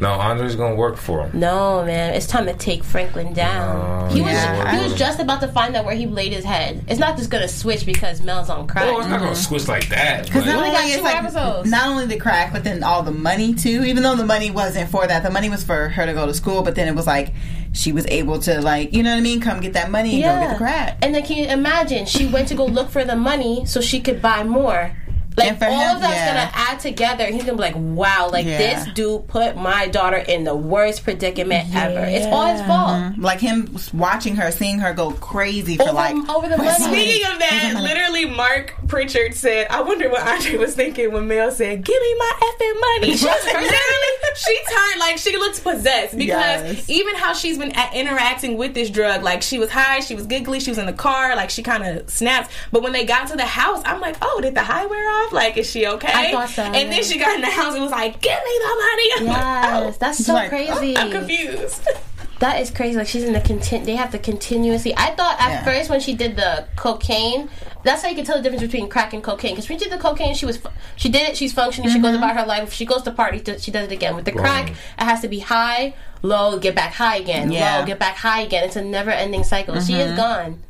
[0.00, 1.38] No, Andre's gonna work for him.
[1.38, 4.08] No, man, it's time to take Franklin down.
[4.08, 6.44] No, he was yeah, he was just about to find out where he laid his
[6.44, 6.82] head.
[6.88, 8.86] It's not just gonna switch because Mel's on crack.
[8.86, 9.42] Oh, it's not gonna mm-hmm.
[9.42, 10.24] switch like that.
[10.24, 11.70] Because but- not only only got two like episodes.
[11.70, 13.84] not only the crack, but then all the money too.
[13.84, 16.34] Even though the money wasn't for that, the money was for her to go to
[16.34, 16.62] school.
[16.62, 17.34] But then it was like
[17.72, 20.22] she was able to like you know what I mean, come get that money and
[20.22, 20.98] go get the crack.
[21.02, 22.06] And then can you imagine?
[22.06, 24.96] She went to go look for the money so she could buy more.
[25.36, 26.34] Like for all him, of that's yeah.
[26.34, 27.26] gonna add together.
[27.26, 28.58] He's gonna be like, "Wow, like Yeah.
[28.58, 32.00] this dude put my daughter in the worst predicament ever.
[32.04, 33.22] It's all his fault." Mm-hmm.
[33.22, 36.70] Like him watching her, seeing her go crazy for Over, like over the money.
[36.70, 37.82] Speaking of that, mm-hmm.
[37.82, 42.14] literally, Mark Pritchard said, "I wonder what Andre was thinking when Mel said, give me
[42.18, 46.30] my effing money.'" She literally, she turned like she looks possessed because
[46.76, 46.88] Yes.
[46.90, 50.26] even how she's been a- interacting with this drug, like she was high, she was
[50.26, 52.50] giggly, she was in the car, like she kind of snapped.
[52.72, 55.19] But when they got to the house, I'm like, "Oh, did the high wear off?
[55.32, 57.82] Like, is she okay?" I thought so, And then she got in the house and
[57.82, 60.96] was like, "Give me the money." I'm Yes, like, that's so like, oh, crazy.
[60.96, 61.88] oh, I'm confused.
[62.40, 62.96] That is crazy.
[62.96, 63.84] Like she's in the content.
[63.84, 64.94] They have to continuously.
[64.96, 65.62] I thought at Yeah.
[65.64, 67.50] first when she did the cocaine,
[67.84, 69.52] that's how you can tell the difference between crack and cocaine.
[69.52, 71.36] Because when she did the cocaine, she was fu- she did it.
[71.36, 71.90] She's functioning.
[71.90, 72.22] She goes mm-hmm.
[72.22, 72.62] about her life.
[72.68, 74.16] If she goes to party, she does it again.
[74.16, 77.52] With the crack, it has to be high, low, get back high again.
[77.52, 77.80] Yeah.
[77.80, 78.64] Low, get back high again.
[78.64, 79.78] It's a never-ending cycle.
[79.78, 80.16] She is mm-hmm.
[80.16, 80.62] gone.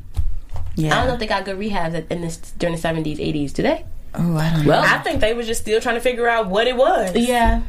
[0.75, 0.93] yeah.
[0.93, 3.53] I don't know if they got good rehabs in this during the seventies, eighties.
[3.53, 3.85] Do they?
[4.15, 4.71] Oh, I don't know.
[4.71, 7.15] Well, I think they were just still trying to figure out what it was.
[7.17, 7.63] yeah.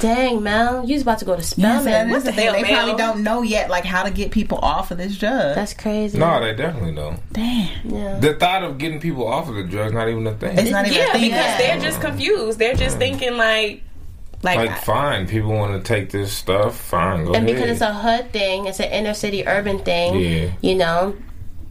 [0.00, 2.06] Dang, Mel, you was about to go to Yeah, so Spelman.
[2.08, 2.44] is What's the the thing.
[2.46, 2.72] hell, They Mel?
[2.72, 5.54] probably don't know yet, like how to get people off of this drug.
[5.54, 6.16] That's crazy.
[6.18, 7.20] no, they definitely don't.
[7.34, 8.18] Damn, yeah.
[8.18, 10.58] The thought of getting people off of the drugs not even a thing.
[10.58, 11.20] it's not even Yeah, a thing.
[11.22, 11.58] because yet.
[11.58, 12.58] they're just confused.
[12.58, 13.82] They're just thinking like,
[14.42, 16.76] like, like, fine, people want to take this stuff.
[16.80, 17.54] Fine, go and ahead.
[17.54, 20.18] because it's a hood thing, it's an inner city urban thing.
[20.18, 20.50] Yeah.
[20.62, 21.14] You know,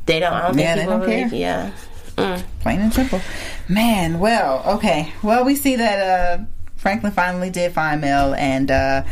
[0.05, 0.33] they don't.
[0.33, 1.29] I don't think Yeah, they people don't really.
[1.31, 1.39] care.
[1.39, 1.71] Yeah.
[2.15, 2.43] Mm.
[2.59, 3.21] Plain and simple.
[3.67, 5.13] Man, well, okay.
[5.23, 6.43] Well, we see that uh,
[6.75, 9.03] Franklin finally did find Mel and uh,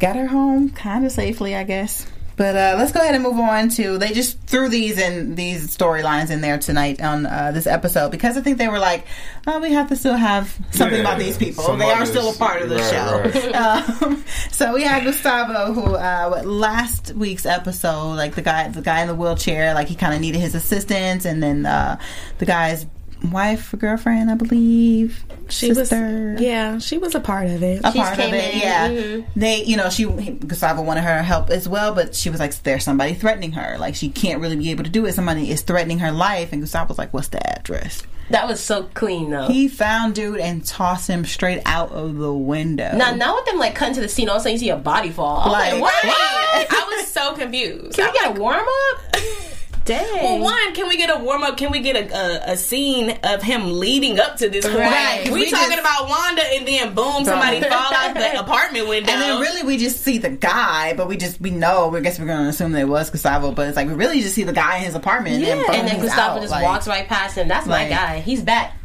[0.00, 2.06] got her home kind of safely, I guess.
[2.36, 3.96] But uh, let's go ahead and move on to.
[3.96, 8.36] They just threw these in these storylines in there tonight on uh, this episode because
[8.36, 9.06] I think they were like,
[9.46, 11.76] "Oh, we have to still have something Yeah, about these people.
[11.78, 13.54] They are still a part of the right, show." right.
[14.06, 19.00] Um, so we had Gustavo, who uh, last week's episode, like the guy, the guy
[19.00, 21.98] in the wheelchair, like he kind of needed his assistance, and then uh,
[22.38, 22.84] the guy's
[23.24, 27.80] wife or girlfriend, I believe, she sister, was, yeah, she was a part of it.
[27.84, 28.54] a She's part of it.
[28.54, 29.26] in, Yeah, mhm.
[29.36, 32.84] they, you know, she Gustavo wanted her help as well, but she was like, "There's
[32.84, 33.76] somebody threatening her.
[33.78, 35.12] Like she can't really be able to do it.
[35.14, 38.84] Somebody is threatening her life." And Gustavo was like, "What's the address?" That was so
[38.94, 39.46] clean though.
[39.46, 42.90] He found dude and tossed him straight out of the window.
[42.96, 44.70] now, now with them like cutting to the scene, all of a sudden you see
[44.70, 45.38] a body fall.
[45.38, 46.72] I was like, Like, what?
[46.72, 47.96] I was so confused.
[47.96, 49.16] Can we get a warm up?
[49.86, 50.22] Dang.
[50.22, 51.56] Well, one, can we get a warm up?
[51.56, 52.14] Can we get a,
[52.50, 54.78] a, a scene of him leading up to this point?
[54.78, 57.68] Right, 'cause We, we talking just- about Wanda, and then boom, somebody Right.
[57.72, 59.12] fall out the apartment window.
[59.12, 61.94] And then really we just see the guy, but we just we know.
[61.96, 64.34] I guess we're gonna assume that it was Gustavo, but it's like we really just
[64.34, 65.40] see the guy in his apartment.
[65.40, 65.54] Yeah.
[65.54, 67.46] and, boom, And then he's Gustavo out, just like- walks right past him.
[67.48, 68.20] That's my guy.
[68.20, 68.76] He's back.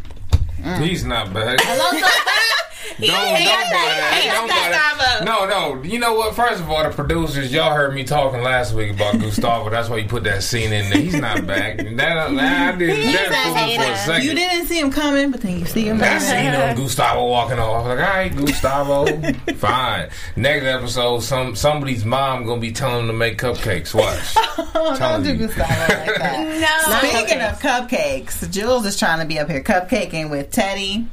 [0.61, 0.79] Mm.
[0.85, 1.57] He's not back.
[1.61, 1.99] Hello,
[2.99, 4.21] Don't, don't do that.
[4.25, 5.25] Got Don't do that that.
[5.25, 5.83] No, no.
[5.83, 6.35] You know what?
[6.35, 9.69] First of all, the producers, y'all heard me talking last week about Gustavo.
[9.69, 11.01] That's why you put that scene in there.
[11.01, 11.77] He's not back.
[11.77, 14.25] That, that I did He's that for a second.
[14.27, 16.01] You didn't see him coming, but then you see him.
[16.01, 16.19] I coming.
[16.21, 17.85] seen him, Gustavo walking off.
[17.85, 20.09] I was like, all right, Gustavo, fine.
[20.35, 23.93] Next episode, some somebody's mom gonna be telling him to make cupcakes.
[23.93, 24.35] Watch.
[24.73, 25.35] Oh, don't do.
[25.35, 26.89] Gustavo like that.
[26.91, 27.09] no.
[27.09, 31.07] Speaking of cupcakes, Jules is trying to be up here cupcaking with Teddy.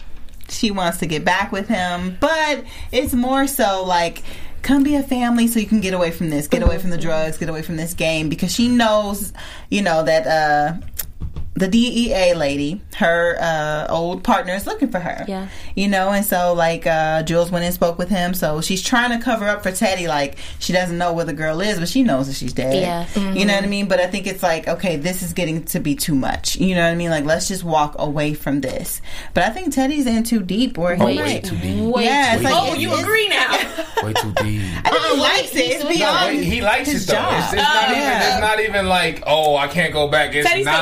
[0.49, 4.23] She wants to get back with him, but it's more so like
[4.63, 6.99] come be a family so you can get away from this, get away from the
[6.99, 9.33] drugs, get away from this game because she knows,
[9.71, 10.87] you know, that uh
[11.59, 15.25] the DEA lady, her uh, old partner is looking for her.
[15.29, 15.49] Yeah.
[15.75, 18.35] You know, and so like uh, Jules went and spoke with him.
[18.35, 20.07] So she's trying to cover up for Teddy.
[20.09, 22.75] Like she doesn't know where the girl is, but she knows that she's dead.
[23.17, 23.33] Yeah.
[23.33, 23.89] You know what I mean?
[23.89, 26.57] But I think it's like, okay, this is getting to be too much.
[26.57, 27.11] You know what I mean?
[27.11, 29.01] Like let's just walk away from this.
[29.35, 31.95] But I think Teddy's in too deep or he Oh, might- way too deep.
[31.95, 33.53] Way Yeah, it's too like- Oh, it's- you agree now?
[34.03, 34.63] Way too deep.
[34.85, 35.59] I think he Uh-uh, likes it.
[35.59, 36.37] It's no, No, beyond.
[36.37, 37.15] he, he likes his it though.
[37.15, 37.33] job.
[37.43, 38.13] It's, it's not Oh, even.
[38.13, 40.35] It's not even like, oh, I can't go back.
[40.37, 40.77] It's Teddy's still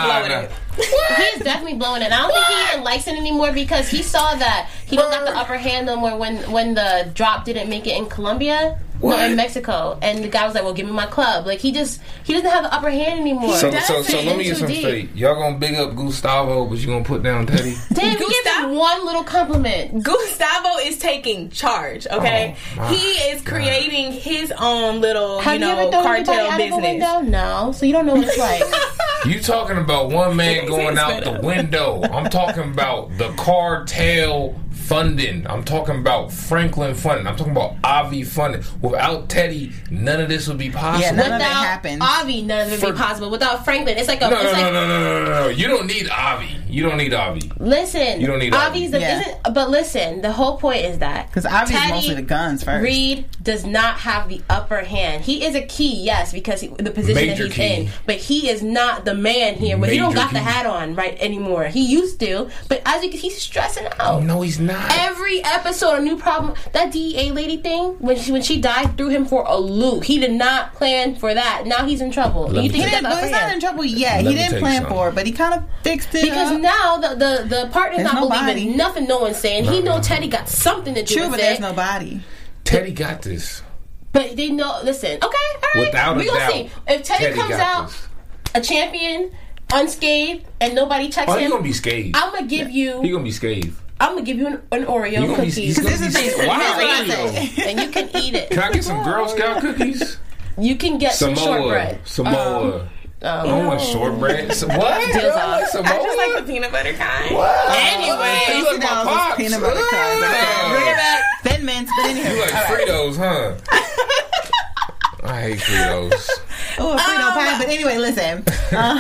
[0.79, 1.17] nah, blowing nah.
[1.25, 1.35] it.
[1.35, 2.13] He's definitely blowing it.
[2.13, 5.25] I don't think he even likes it anymore because he saw that he don't got
[5.25, 8.79] the upper hand no more when when the drop didn't make it in Colombia.
[9.03, 11.71] No, in Mexico, and the guy was like, "Well, give me my club." Like he
[11.71, 13.55] just he doesn't have the upper hand anymore.
[13.57, 14.79] So, so, so let me get some deep.
[14.79, 15.15] straight.
[15.15, 17.75] Y'all gonna big up Gustavo, but you gonna put down Teddy?
[17.93, 20.03] Damn, he gives Gustav- him one little compliment.
[20.03, 22.07] Gustavo is taking charge.
[22.07, 22.97] Okay, Oh, he
[23.31, 26.71] is creating his own little, Have you know, ever thrown anybody cartel out of a
[26.71, 26.83] business.
[26.83, 27.21] window?
[27.21, 28.63] No, so you don't know what it's like.
[29.27, 32.01] You talking about one man going out the window?
[32.03, 35.45] I'm talking about the cartel funding.
[35.49, 37.27] I'm talking about Franklin funding.
[37.27, 38.63] I'm talking about Avi funding.
[38.81, 41.05] Without Teddy, none of this would be possible.
[41.05, 42.01] Yeah, none of it happens.
[42.01, 43.31] Avi, none of it would For- be possible.
[43.31, 44.31] Without Franklin, it's like a.
[44.31, 45.49] no, it's no, like, no, no, no, no, no, no.
[45.49, 46.57] You don't need Avi.
[46.69, 47.51] You don't need Avi.
[47.59, 49.21] Listen, You don't need Avi's the, Yeah.
[49.21, 52.83] isn't, but listen, the whole point is that Because obviously Teddy mostly the guns first.
[52.83, 55.25] Reed does not have the upper hand.
[55.25, 57.83] He is a key, yes, because he, the position Major that he's key.
[57.85, 59.77] in, but he is not the man here.
[59.79, 61.65] But he don't Major got the hat on right anymore.
[61.67, 64.23] He used to, but as you can, he's stressing out.
[64.23, 64.91] No, he's not.
[64.99, 66.55] Every episode, a new problem.
[66.73, 70.05] That DEA lady thing when she when she died threw him for a loop.
[70.05, 71.65] He did not plan for that.
[71.67, 72.49] Now he's in trouble.
[72.49, 74.25] Let you think He he didn't, got the well, upper he's not in trouble yet.
[74.25, 74.93] Let he didn't plan something.
[74.97, 76.63] for it, but he kind of fixed it Because up.
[76.63, 79.65] now the the, the partner's There's not no believing nothing no one's saying.
[79.65, 81.43] He know Teddy got something to do True, with but it.
[81.43, 82.21] there's nobody.
[82.65, 83.63] Teddy got this.
[84.13, 84.81] But they know.
[84.83, 85.35] Listen, okay, all
[85.75, 85.81] right.
[85.87, 88.09] Without a we gonna doubt, see if Teddy, Teddy comes out this.
[88.55, 89.31] a champion,
[89.73, 91.51] unscathed, and nobody checks Oh, he's him.
[91.53, 92.17] gonna be scathed.
[92.17, 93.03] I'm gonna give you.
[93.03, 93.77] He gonna be scathed.
[94.01, 96.19] I'm gonna give you an, an Oreo He gonna be, cookie, he's This is the-
[96.21, 96.47] scathed.
[96.49, 97.67] Wow, here's what I Oreo.
[97.67, 98.51] and you can eat it.
[98.51, 100.19] Can I get some Girl Scout cookies?
[100.59, 101.57] You can get some Samoa.
[101.59, 102.01] shortbread.
[102.07, 102.81] Samoa.
[102.83, 102.89] Um,
[103.23, 104.53] I don't want shortbread.
[104.55, 105.13] So, what?
[105.13, 107.35] Deals I like I just like the peanut butter kind.
[107.35, 107.77] What?
[107.79, 108.59] Anyway.
[108.59, 109.37] you like my Those pops.
[109.37, 110.23] peanut butter crumbs.
[110.23, 110.71] Ugh.
[110.73, 111.23] Bring it back.
[111.43, 112.31] Thin mints, but anyway.
[112.35, 113.55] You like Fritos, huh?
[115.25, 116.29] I hate Fritos.
[116.79, 117.59] Oh, a Frito pie.
[117.59, 118.45] But anyway, listen.
[118.73, 118.99] Uh,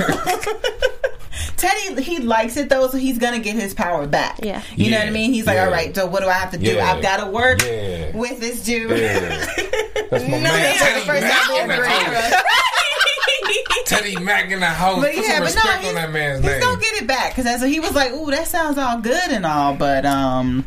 [1.57, 4.38] Teddy, he likes it though, so he's gonna get his power back.
[4.42, 4.62] Yeah.
[4.76, 5.33] You know what I mean?
[5.33, 5.64] He's like, yeah.
[5.66, 6.74] all right, so what do I have to do?
[6.74, 6.90] Yeah.
[6.92, 8.16] I've got to work Yeah.
[8.16, 8.90] with this dude.
[8.90, 9.46] Yeah.
[10.11, 10.42] That's my man.
[10.42, 11.87] yeah, Teddy first Mack time in the ever.
[11.88, 12.42] house.
[13.87, 15.01] Teddy Mack in the house.
[15.01, 16.61] But Put yeah, some but no, respect he's, on that man's he's name.
[16.61, 18.12] gonna get it back because that's what he was like.
[18.12, 20.64] Ooh, that sounds all good and all, but um,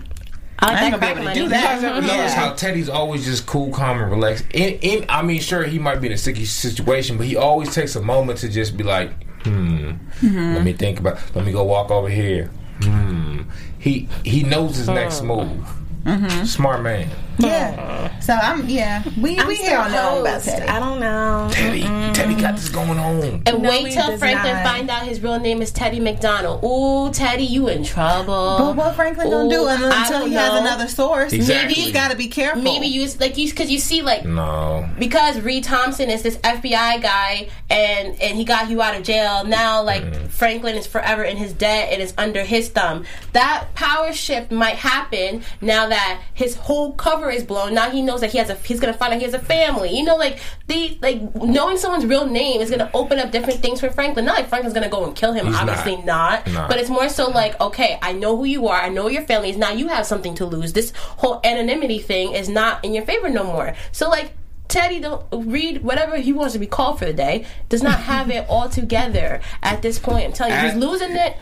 [0.60, 1.75] I, I ain't like gonna be able crack to do that.
[1.75, 4.45] You guys ever notice how Teddy's always just cool, calm, and relaxed?
[4.53, 7.73] In, in, I mean, sure, he might be in a sticky situation, but he always
[7.73, 9.12] takes a moment to just be like,
[9.43, 10.53] hmm, Mm-hmm.
[10.55, 12.49] let me think about, let me go walk over here.
[12.82, 13.41] Hmm.
[13.79, 15.65] He he knows his next move.
[16.10, 16.45] Mm-hmm.
[16.45, 17.10] Smart man.
[17.38, 18.19] Yeah.
[18.19, 19.02] So I'm yeah.
[19.19, 20.45] We I'm we still hear on know about host.
[20.48, 20.67] Teddy.
[20.67, 21.48] I don't know.
[21.54, 21.82] Teddy,
[22.13, 23.43] Teddy got this going on.
[23.45, 24.63] And No, wait he till Franklin not.
[24.65, 26.62] find out his real name is Teddy McDonald.
[26.65, 28.58] Ooh, Teddy, you in trouble.
[28.60, 31.32] But what Franklin gonna do I until don't he has another source?
[31.32, 31.76] Exactly.
[31.76, 32.62] He's got to be careful.
[32.62, 34.89] Maybe you like you because you see like No.
[35.00, 39.45] because Reed Thompson is this FBI guy and and he got you out of jail.
[39.45, 40.26] Now like Mm-hmm.
[40.28, 43.06] Franklin is forever in his debt and it's under his thumb.
[43.34, 45.98] That power shift might happen now that
[46.33, 47.73] his whole cover is blown.
[47.73, 49.95] Now he knows that he has a he's gonna find out he has a family.
[49.97, 53.79] You know, like the like knowing someone's real name is gonna open up different things
[53.79, 54.25] for Franklin.
[54.25, 55.47] Not like Franklin's gonna go and kill him.
[55.47, 56.45] He's obviously not.
[56.45, 56.53] not.
[56.53, 56.69] Not.
[56.69, 58.81] But it's more so like, okay, I know who you are.
[58.81, 59.57] I know your family is.
[59.57, 60.73] Now you have something to lose.
[60.73, 63.75] This whole anonymity thing is not in your favor no more.
[63.91, 64.33] So like.
[64.69, 67.43] Teddy don't read whatever he wants to be called for the day.
[67.69, 70.25] Does not have it all together at this point.
[70.25, 71.35] I'm telling you, he's losing it.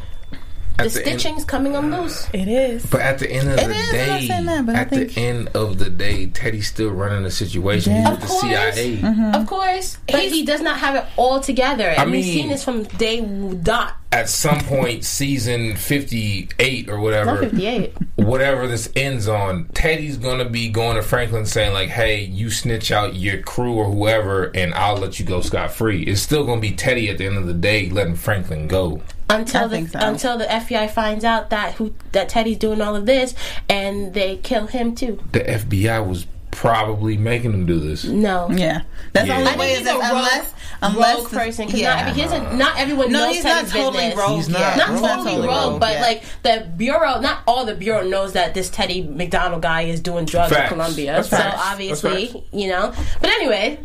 [0.78, 2.28] The At the end- stitching's coming unloose.
[2.34, 2.86] It is.
[2.86, 4.80] But at the end of It the is, I'm not day, saying that, but I
[4.82, 7.94] at think- the end of the day, Teddy's still running the situation.
[7.96, 8.12] He's Yeah.
[8.12, 8.32] with the Of.
[8.42, 8.98] CIA.
[8.98, 9.34] Mm-hmm.
[9.34, 11.88] Of course, but he does not have it all together.
[11.90, 13.22] And we've seen this from day
[13.64, 13.96] dot.
[14.12, 17.94] At some point, season fifty-eight or whatever, 58.
[18.16, 22.92] whatever this ends on, Teddy's gonna be going to Franklin saying like, "Hey, you snitch
[22.92, 26.62] out your crew or whoever, and I'll let you go scot free." It's still gonna
[26.62, 29.02] be Teddy at the end of the day letting Franklin go.
[29.30, 30.00] Until the so.
[30.00, 33.34] until the FBI finds out that who that Teddy's doing all of this
[33.70, 35.20] and they kill him too.
[35.32, 38.04] The FBI was probably making him do this.
[38.04, 38.50] No.
[38.50, 38.82] Yeah,
[39.14, 39.42] that's Yeah.
[39.44, 39.68] the only way.
[39.68, 41.66] think Is he's a if, rogue- unless unless rogue person.
[41.70, 42.06] 'cause yeah.
[42.06, 44.16] not, he doesn't, not everyone no, knows he's not totally business.
[44.18, 44.36] rogue.
[44.38, 44.60] He's not.
[44.60, 44.78] yet.
[44.78, 46.02] Not He's totally rogue, but yet.
[46.02, 50.26] like the bureau, not all the bureau knows that this Teddy McDonald guy is doing
[50.26, 50.72] drugs Facts.
[50.72, 51.12] in Colombia.
[51.14, 51.62] That's so facts.
[51.64, 52.92] obviously, you know.
[53.22, 53.80] But anyway,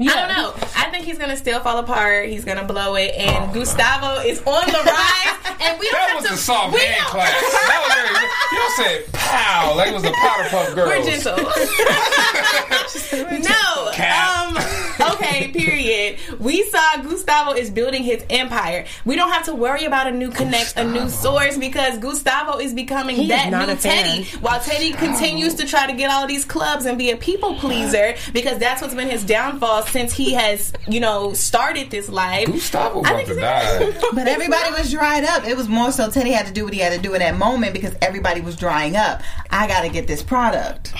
[0.00, 0.54] I don't know.
[0.76, 2.28] I think he's gonna still fall apart.
[2.28, 5.34] He's gonna blow it, and Gustavo is on the rise.
[5.60, 6.34] And we don't That have was to.
[6.34, 7.32] a soft we hand don't- clap.
[7.42, 8.14] That was very.
[8.14, 10.88] You don't say pow like it was the Powerpuff Girls.
[10.88, 11.34] We're gentle.
[13.42, 13.90] no.
[13.92, 14.54] Cap.
[14.54, 14.62] Um,
[15.14, 16.18] okay, period.
[16.38, 18.86] We saw Gustavo is building his empire.
[19.04, 22.74] We don't have to worry about a new connect, a new source because Gustavo is
[22.74, 23.74] becoming He is that new.
[23.76, 24.24] Teddy.
[24.40, 28.14] While Teddy continues to try to get all these clubs and be a people pleaser
[28.32, 32.46] because that's what's been his downfall since he has, you know, started this life.
[32.46, 33.92] Gustavo about to die.
[34.12, 35.44] But everybody was dried up.
[35.46, 37.36] It was more so Teddy had to do what he had to do in that
[37.36, 39.22] moment because everybody was drying up.
[39.50, 40.92] I got to get this product.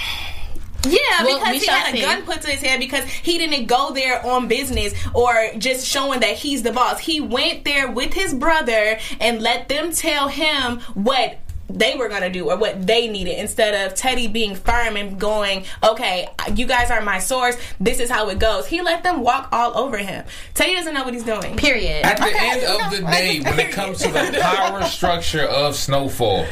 [0.86, 2.00] Yeah, Well, because he had a see.
[2.02, 6.20] gun put to his head because he didn't go there on business or just showing
[6.20, 7.00] that he's the boss.
[7.00, 11.38] He went there with his brother and let them tell him what
[11.70, 15.18] they were going to do or what they needed instead of Teddy being firm and
[15.20, 17.56] going, okay, you guys are my source.
[17.78, 18.66] This is how it goes.
[18.66, 20.24] He let them walk all over him.
[20.54, 21.56] Teddy doesn't know what he's doing.
[21.58, 22.06] Period.
[22.06, 26.46] At the end of the day, when it comes to the power structure of Snowfall,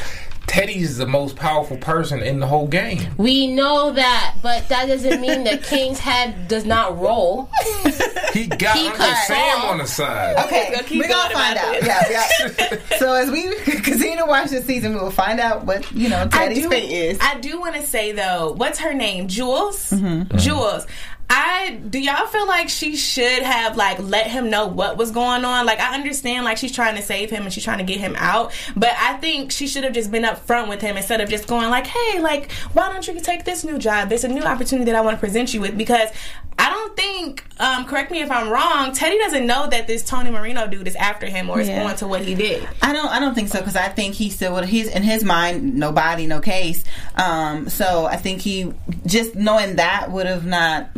[0.47, 3.14] Teddy's the most powerful person in the whole game.
[3.18, 7.51] We know that, but that doesn't mean that King's head does not roll.
[8.32, 10.36] He got He Uncle Sam on the side.
[10.47, 11.72] Okay, Gonna keep we're gonna find out.
[11.80, 11.86] this.
[11.86, 12.78] Yeah, yeah.
[12.99, 16.26] so as we continue to watch this season, we will find out what you know
[16.28, 17.18] Teddy's do, fate is.
[17.20, 19.28] I do want to say though, what's her name?
[19.28, 19.90] Jules.
[19.90, 20.36] Mm-hmm.
[20.38, 20.86] Jules.
[21.29, 25.45] I do y'all feel like she should have like let him know what was going
[25.45, 25.66] on?
[25.66, 28.14] Like I understand like she's trying to save him and she's trying to get him
[28.16, 31.29] out, but I think she should have just been up front with him instead of
[31.29, 34.09] just going like, "Hey, like why don't you take this new job?
[34.09, 36.11] There's a new opportunity that I want to present you with." Because
[36.59, 40.31] I don't think, um, correct me if I'm wrong, Teddy doesn't know that this Tony
[40.31, 41.83] Marino dude is after him or is Yeah.
[41.83, 42.66] going to what he did.
[42.81, 43.09] I don't.
[43.09, 44.64] I don't think so because I think he still would.
[44.64, 46.83] He's in his mind, no body, no case.
[47.16, 48.72] Um, so I think he
[49.05, 50.89] just knowing that would have not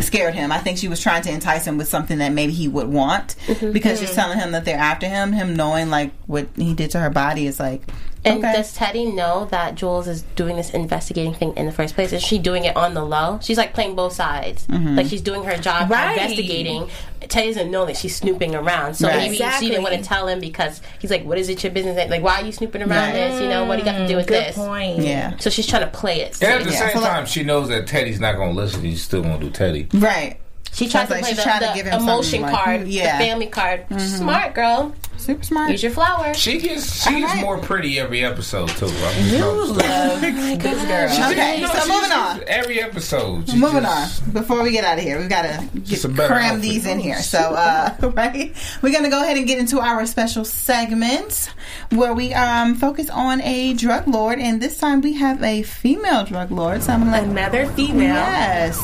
[0.00, 0.52] scared him.
[0.52, 3.36] I think she was trying to entice him with something that maybe he would want
[3.46, 3.72] mm-hmm.
[3.72, 4.16] because she's mm-hmm.
[4.16, 7.46] telling him that they're after him, him knowing like what he did to her body
[7.46, 7.82] is like.
[8.24, 8.52] And okay.
[8.52, 12.12] does Teddy know that Jules is doing this investigating thing in the first place?
[12.12, 13.40] Is she doing it on the low?
[13.42, 14.64] She's like playing both sides.
[14.68, 14.94] Mm-hmm.
[14.96, 16.12] Like she's doing her job Right.
[16.16, 16.88] investigating.
[17.22, 18.94] Teddy doesn't know that she's snooping around.
[18.94, 19.16] So Right.
[19.16, 19.66] maybe Exactly.
[19.66, 22.22] she didn't want to tell him because he's like, "What is it your business?" Like,
[22.22, 23.12] why are you snooping around Right.
[23.12, 23.40] this?
[23.40, 24.56] You know, what do you got to do with Good this?
[24.56, 24.98] point.
[25.00, 25.32] yeah.
[25.38, 26.40] So she's trying to play it.
[26.42, 28.60] And at the Yeah, same so like- time, she knows that Teddy's not going to
[28.60, 28.82] listen.
[28.82, 29.88] He's still going to do Teddy.
[29.94, 30.36] Right.
[30.72, 32.88] She tries to like play she's the, to the give him emotion something like, card,
[32.88, 33.18] yeah.
[33.18, 33.86] the family card.
[34.00, 34.94] Smart girl.
[35.18, 35.70] Super smart.
[35.70, 36.34] Use your flower.
[36.34, 37.42] She gets she gets right.
[37.42, 38.86] more pretty every episode too.
[38.86, 40.58] I'm just noticing.
[40.58, 41.30] this girl.
[41.30, 41.60] Okay.
[41.60, 42.40] No, so moving on.
[42.48, 43.54] Every episode.
[43.54, 44.30] Moving just- on.
[44.32, 46.62] Before we get out of here, we've got to get, cram outfit.
[46.62, 47.20] these in here.
[47.22, 48.52] So, uh, right,
[48.82, 51.52] we're gonna go ahead and get into our special segment
[51.92, 56.24] where we um focus on a drug lord, and this time we have a female
[56.24, 56.82] drug lord.
[56.82, 58.14] So I'm gonna let Another female.
[58.14, 58.78] yes,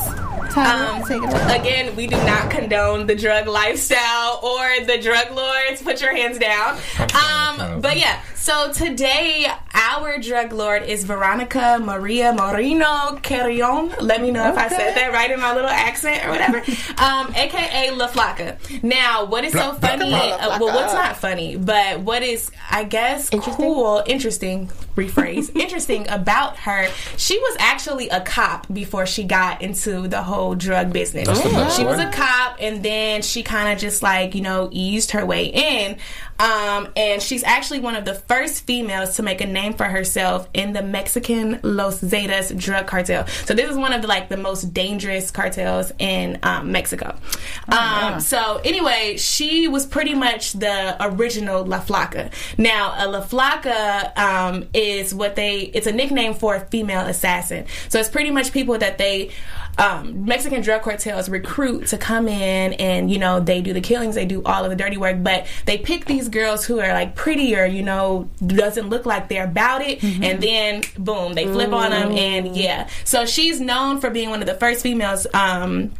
[0.50, 5.30] Tyler, Um, take it again, we do not condone the drug lifestyle or the drug
[5.32, 5.82] lords.
[5.82, 6.78] Put your hands down.
[6.98, 13.92] Um, but yeah, so today our drug lord is Veronica Maria Moreno Carrion.
[14.00, 16.58] Let me know if I said that right in my little accent or whatever.
[16.98, 18.56] Um, AKA La Flaca.
[18.82, 20.10] Now, what is so Blah, blah, funny?
[20.10, 26.08] blah, uh, well, what's not funny, but what is, I guess, cool, interesting, rephrase, interesting
[26.08, 31.26] about her, she was actually a cop before she got into the whole drug business.
[31.28, 34.68] That's the she was a cop, and then she kind of just like, you know,
[34.72, 35.96] eased her way in.
[36.38, 40.48] Um, and she's actually one of the first females to make a name for herself
[40.54, 43.26] in the Mexican Los Zetas drug cartel.
[43.44, 47.16] So this is one of the like the most dangerous cartels in um, Mexico.
[47.68, 52.32] um, So anyway, she was pretty much the original La Flaca.
[52.56, 57.66] Now, a La Flaca um, is what they it's a nickname for a female assassin.
[57.88, 59.30] So it's pretty much people that they
[59.78, 64.14] um, Mexican drug cartels recruit to come in and you know they do the killings,
[64.14, 67.14] they do all of the dirty work, but they pick these girls who are like
[67.14, 71.90] prettier, you know, doesn't look like they're about it, and then boom, they flip on
[71.90, 72.88] them, and yeah.
[73.04, 75.26] So she's known for being one of the first females.
[75.32, 75.92] Um,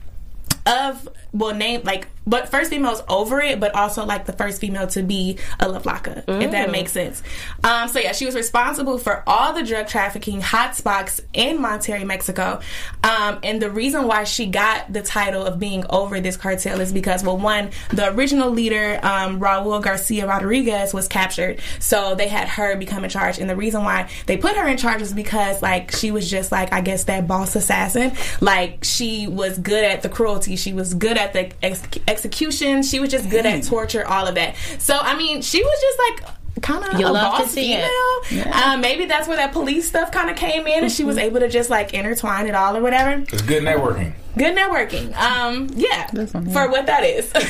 [0.67, 4.87] of well name like but first females over it but also like the first female
[4.87, 7.23] to be a La Flaca if that makes sense.
[7.65, 12.61] Um so yeah she was responsible for all the drug trafficking hotspots in Monterrey Mexico.
[13.03, 16.93] Um and the reason why she got the title of being over this cartel is
[16.93, 21.61] because well one the original leader um Raul Garcia Rodriguez was captured.
[21.79, 23.39] So they had her become in charge.
[23.39, 26.53] And the reason why they put her in charge is because like she was just
[26.53, 28.13] like I guess that boss assassin.
[28.41, 30.57] Like she was good at the cruelty.
[30.57, 32.83] She was good at the ex- execution.
[32.83, 33.69] She was just good at mm.
[33.69, 34.57] torture all of that.
[34.79, 37.89] So I mean she was just like kind of a love to boss see it.
[38.31, 38.53] female.
[38.55, 41.41] Um, maybe that's where that police stuff kind of came in, and she was able
[41.41, 43.23] to just like intertwine it all or whatever.
[43.33, 44.13] It's good networking.
[44.37, 45.17] Good networking.
[45.17, 46.53] Um, yeah, one, yeah.
[46.53, 47.35] for what that is.
[47.35, 47.43] um,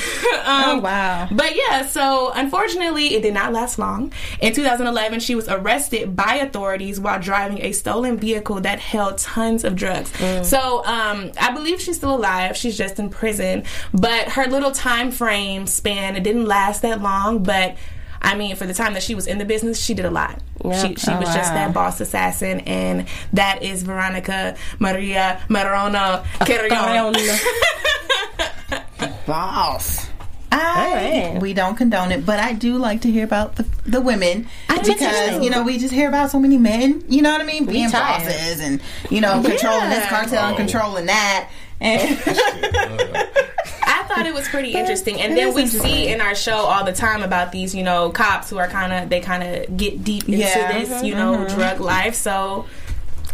[0.78, 1.28] Oh, wow.
[1.30, 4.10] But yeah, so unfortunately, it did not last long.
[4.40, 9.64] In 2011, she was arrested by authorities while driving a stolen vehicle that held tons
[9.64, 10.10] of drugs.
[10.48, 12.56] So um, I believe she's still alive.
[12.56, 13.64] She's just in prison.
[13.92, 17.42] But her little time frame span, it didn't last that long.
[17.42, 17.76] But
[18.20, 20.40] I mean, for the time that she was in the business, she did a lot.
[20.62, 27.14] She, she Oh, was just that boss assassin, and that is Veronica Maria Marona Carrion.
[29.26, 30.08] Boss.
[30.50, 31.42] I, right.
[31.42, 34.78] We don't condone it, but I do like to hear about the, the women I
[34.82, 37.04] because you know we just hear about so many men.
[37.08, 37.66] You know what I mean?
[37.66, 38.24] Being tired.
[38.24, 40.08] bosses and you know controlling this Yeah.
[40.08, 40.56] cartel and Oh.
[40.56, 41.50] controlling that.
[41.80, 43.26] And oh, I
[44.08, 45.20] thought it was pretty interesting.
[45.20, 48.50] And then we see in our show all the time about these, you know, cops
[48.50, 50.78] who are kind of, they kind of get deep into Yeah.
[50.78, 52.14] this, you know, drug life.
[52.14, 52.66] So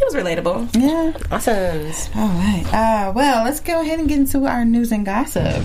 [0.00, 0.68] it was relatable.
[0.74, 1.12] yeah.
[1.30, 2.20] Awesome.
[2.20, 2.64] All right.
[2.72, 5.62] Uh, well, let's go ahead and get into our news and gossip.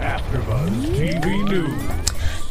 [0.00, 2.05] AfterBuzz TV News.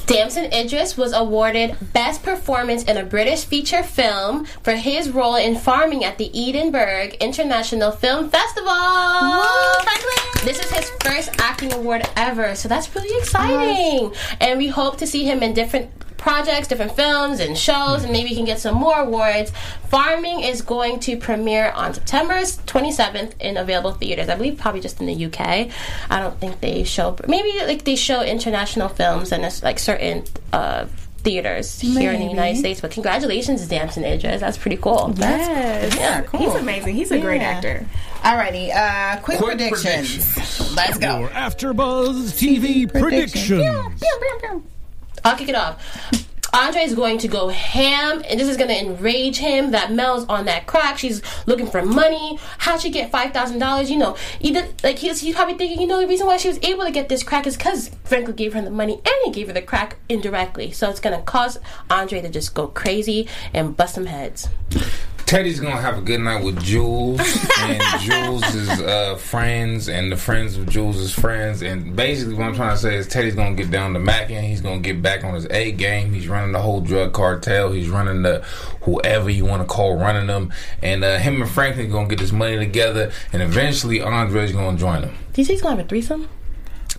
[0.06, 5.56] Damson Idris was awarded Best Performance in a British Feature Film for his role in
[5.56, 8.72] farming at the Edinburgh International Film Festival.
[10.44, 14.14] This is his first acting award ever, so that's really exciting.
[14.40, 15.90] And we hope to see him in different
[16.26, 19.52] projects, different films and shows, and maybe he can get some more awards.
[19.90, 24.28] Farming is going to premiere on September 27th in available theaters.
[24.28, 25.70] I believe probably just in the UK.
[26.10, 29.95] I don't think they show, maybe like they show international films and it's like certain
[30.54, 30.86] uh,
[31.20, 32.82] theaters here in the United States.
[32.82, 34.42] But congratulations, Damson Idris.
[34.42, 35.14] That's pretty cool.
[35.18, 35.96] Yes.
[35.96, 36.40] Yeah, cool.
[36.40, 36.96] He's amazing.
[36.96, 37.48] He's a great Yeah.
[37.50, 37.86] actor.
[38.22, 38.70] Alrighty.
[38.76, 40.34] Uh, quick, Quick predictions.
[40.34, 40.76] predictions.
[40.76, 41.20] Let's go.
[41.20, 43.64] Your AfterBuzz TV predictions.
[45.24, 45.82] I'll kick it off.
[46.56, 50.26] Andre is going to go ham, and this is going to enrage him that Mel's
[50.28, 50.98] on that crack.
[50.98, 52.40] She's looking for money.
[52.60, 53.92] How'd she get five thousand dollars?
[53.92, 56.58] You know, either like he's, he's probably thinking, you know, the reason why she was
[56.64, 59.48] able to get this crack is because Franklin gave her the money, and he gave
[59.48, 60.72] her the crack indirectly.
[60.72, 61.58] So it's going to cause
[61.90, 64.48] Andre to just go crazy and bust some heads.
[65.26, 67.20] Teddy's gonna have a good night with Jules
[67.60, 68.44] and Jules'
[68.82, 71.64] uh, friends and the friends of Jules' friends.
[71.64, 74.44] And basically, what I'm trying to say is Teddy's gonna get down to Mackin.
[74.44, 76.14] He's gonna get back on his A game.
[76.14, 77.72] He's running the whole drug cartel.
[77.72, 78.44] He's running the
[78.82, 80.54] whoever you want to call running them.
[80.84, 83.12] And uh, him and Franklin gonna get this money together.
[83.34, 85.16] And eventually, Andre's gonna join them.
[85.34, 86.30] Do you think he's going to have a threesome?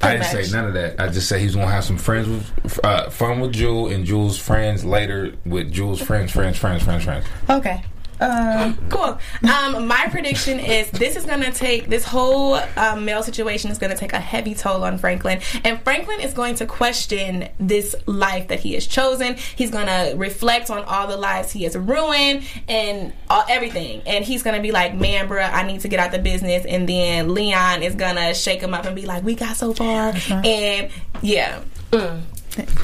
[0.03, 0.47] I didn't much.
[0.47, 1.01] say none of that.
[1.01, 4.39] I just said he's gonna have some friends with uh, fun with Jewel and Jewel's
[4.39, 7.25] friends later with Jewel's friends, friends, friends, friends, friends.
[7.49, 7.83] Okay.
[8.21, 9.19] Uh, Cool.
[9.51, 13.79] Um, my prediction is this is going to take this whole um, male situation is
[13.79, 17.95] going to take a heavy toll on Franklin, and Franklin is going to question this
[18.07, 19.37] life that he has chosen.
[19.57, 24.25] He's going to reflect on all the lives he has ruined and all, everything, and
[24.25, 26.89] he's going to be like, "Man, bro, I need to get out the business." And
[26.89, 30.13] then Leon is going to shake him up and be like, "We got so far,"
[30.31, 30.91] and
[31.23, 31.61] yeah.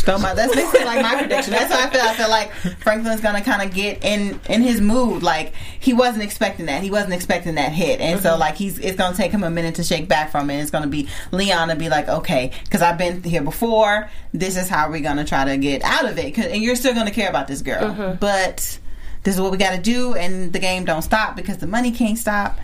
[0.01, 1.53] So my, that's basically like my prediction.
[1.53, 2.01] That's how I feel.
[2.03, 5.23] I feel like Franklin's gonna kind of get in in his mood.
[5.23, 6.83] Like he wasn't expecting that.
[6.83, 8.41] He wasn't expecting that hit, and so mm-hmm.
[8.41, 10.61] like he's it's gonna take him a minute to shake back from it.
[10.61, 14.09] It's gonna be Leon to be like, okay, because I've been here before.
[14.35, 16.35] This is how we're gonna try to get out of it.
[16.35, 18.16] 'Cause- and you're still gonna care about this girl, mm-hmm.
[18.18, 18.79] but
[19.25, 21.93] this is what we got to do, and the game don't stop because the money
[21.93, 22.59] can't stop.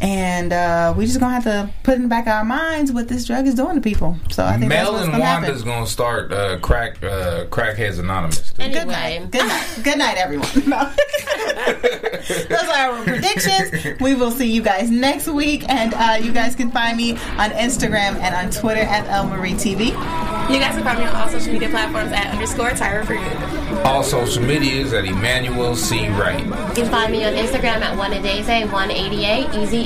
[0.00, 3.08] And uh, we just gonna have to put in the back of our minds what
[3.08, 4.16] this drug is doing to people.
[4.30, 5.64] So I think that's Mel what's and gonna happen.
[5.64, 8.52] Gonna start uh, crack uh, crackheads anonymous.
[8.52, 8.68] too.
[8.70, 9.30] Good night.
[9.30, 9.80] Good night.
[9.82, 10.46] Good night, everyone.
[10.66, 10.90] No.
[12.26, 14.00] Those are our predictions.
[14.00, 17.50] We will see you guys next week, and uh, you guys can find me on
[17.50, 19.86] Instagram and on Twitter at El Marie TV.
[20.50, 23.78] You guys can find me on all social media platforms at underscore Tyra for you.
[23.84, 26.08] All social medias at Emmanuel C.
[26.08, 26.44] Wright.
[26.44, 29.85] You can find me on Instagram at one a day 188 easy e.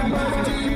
[0.00, 0.69] Happy birthday.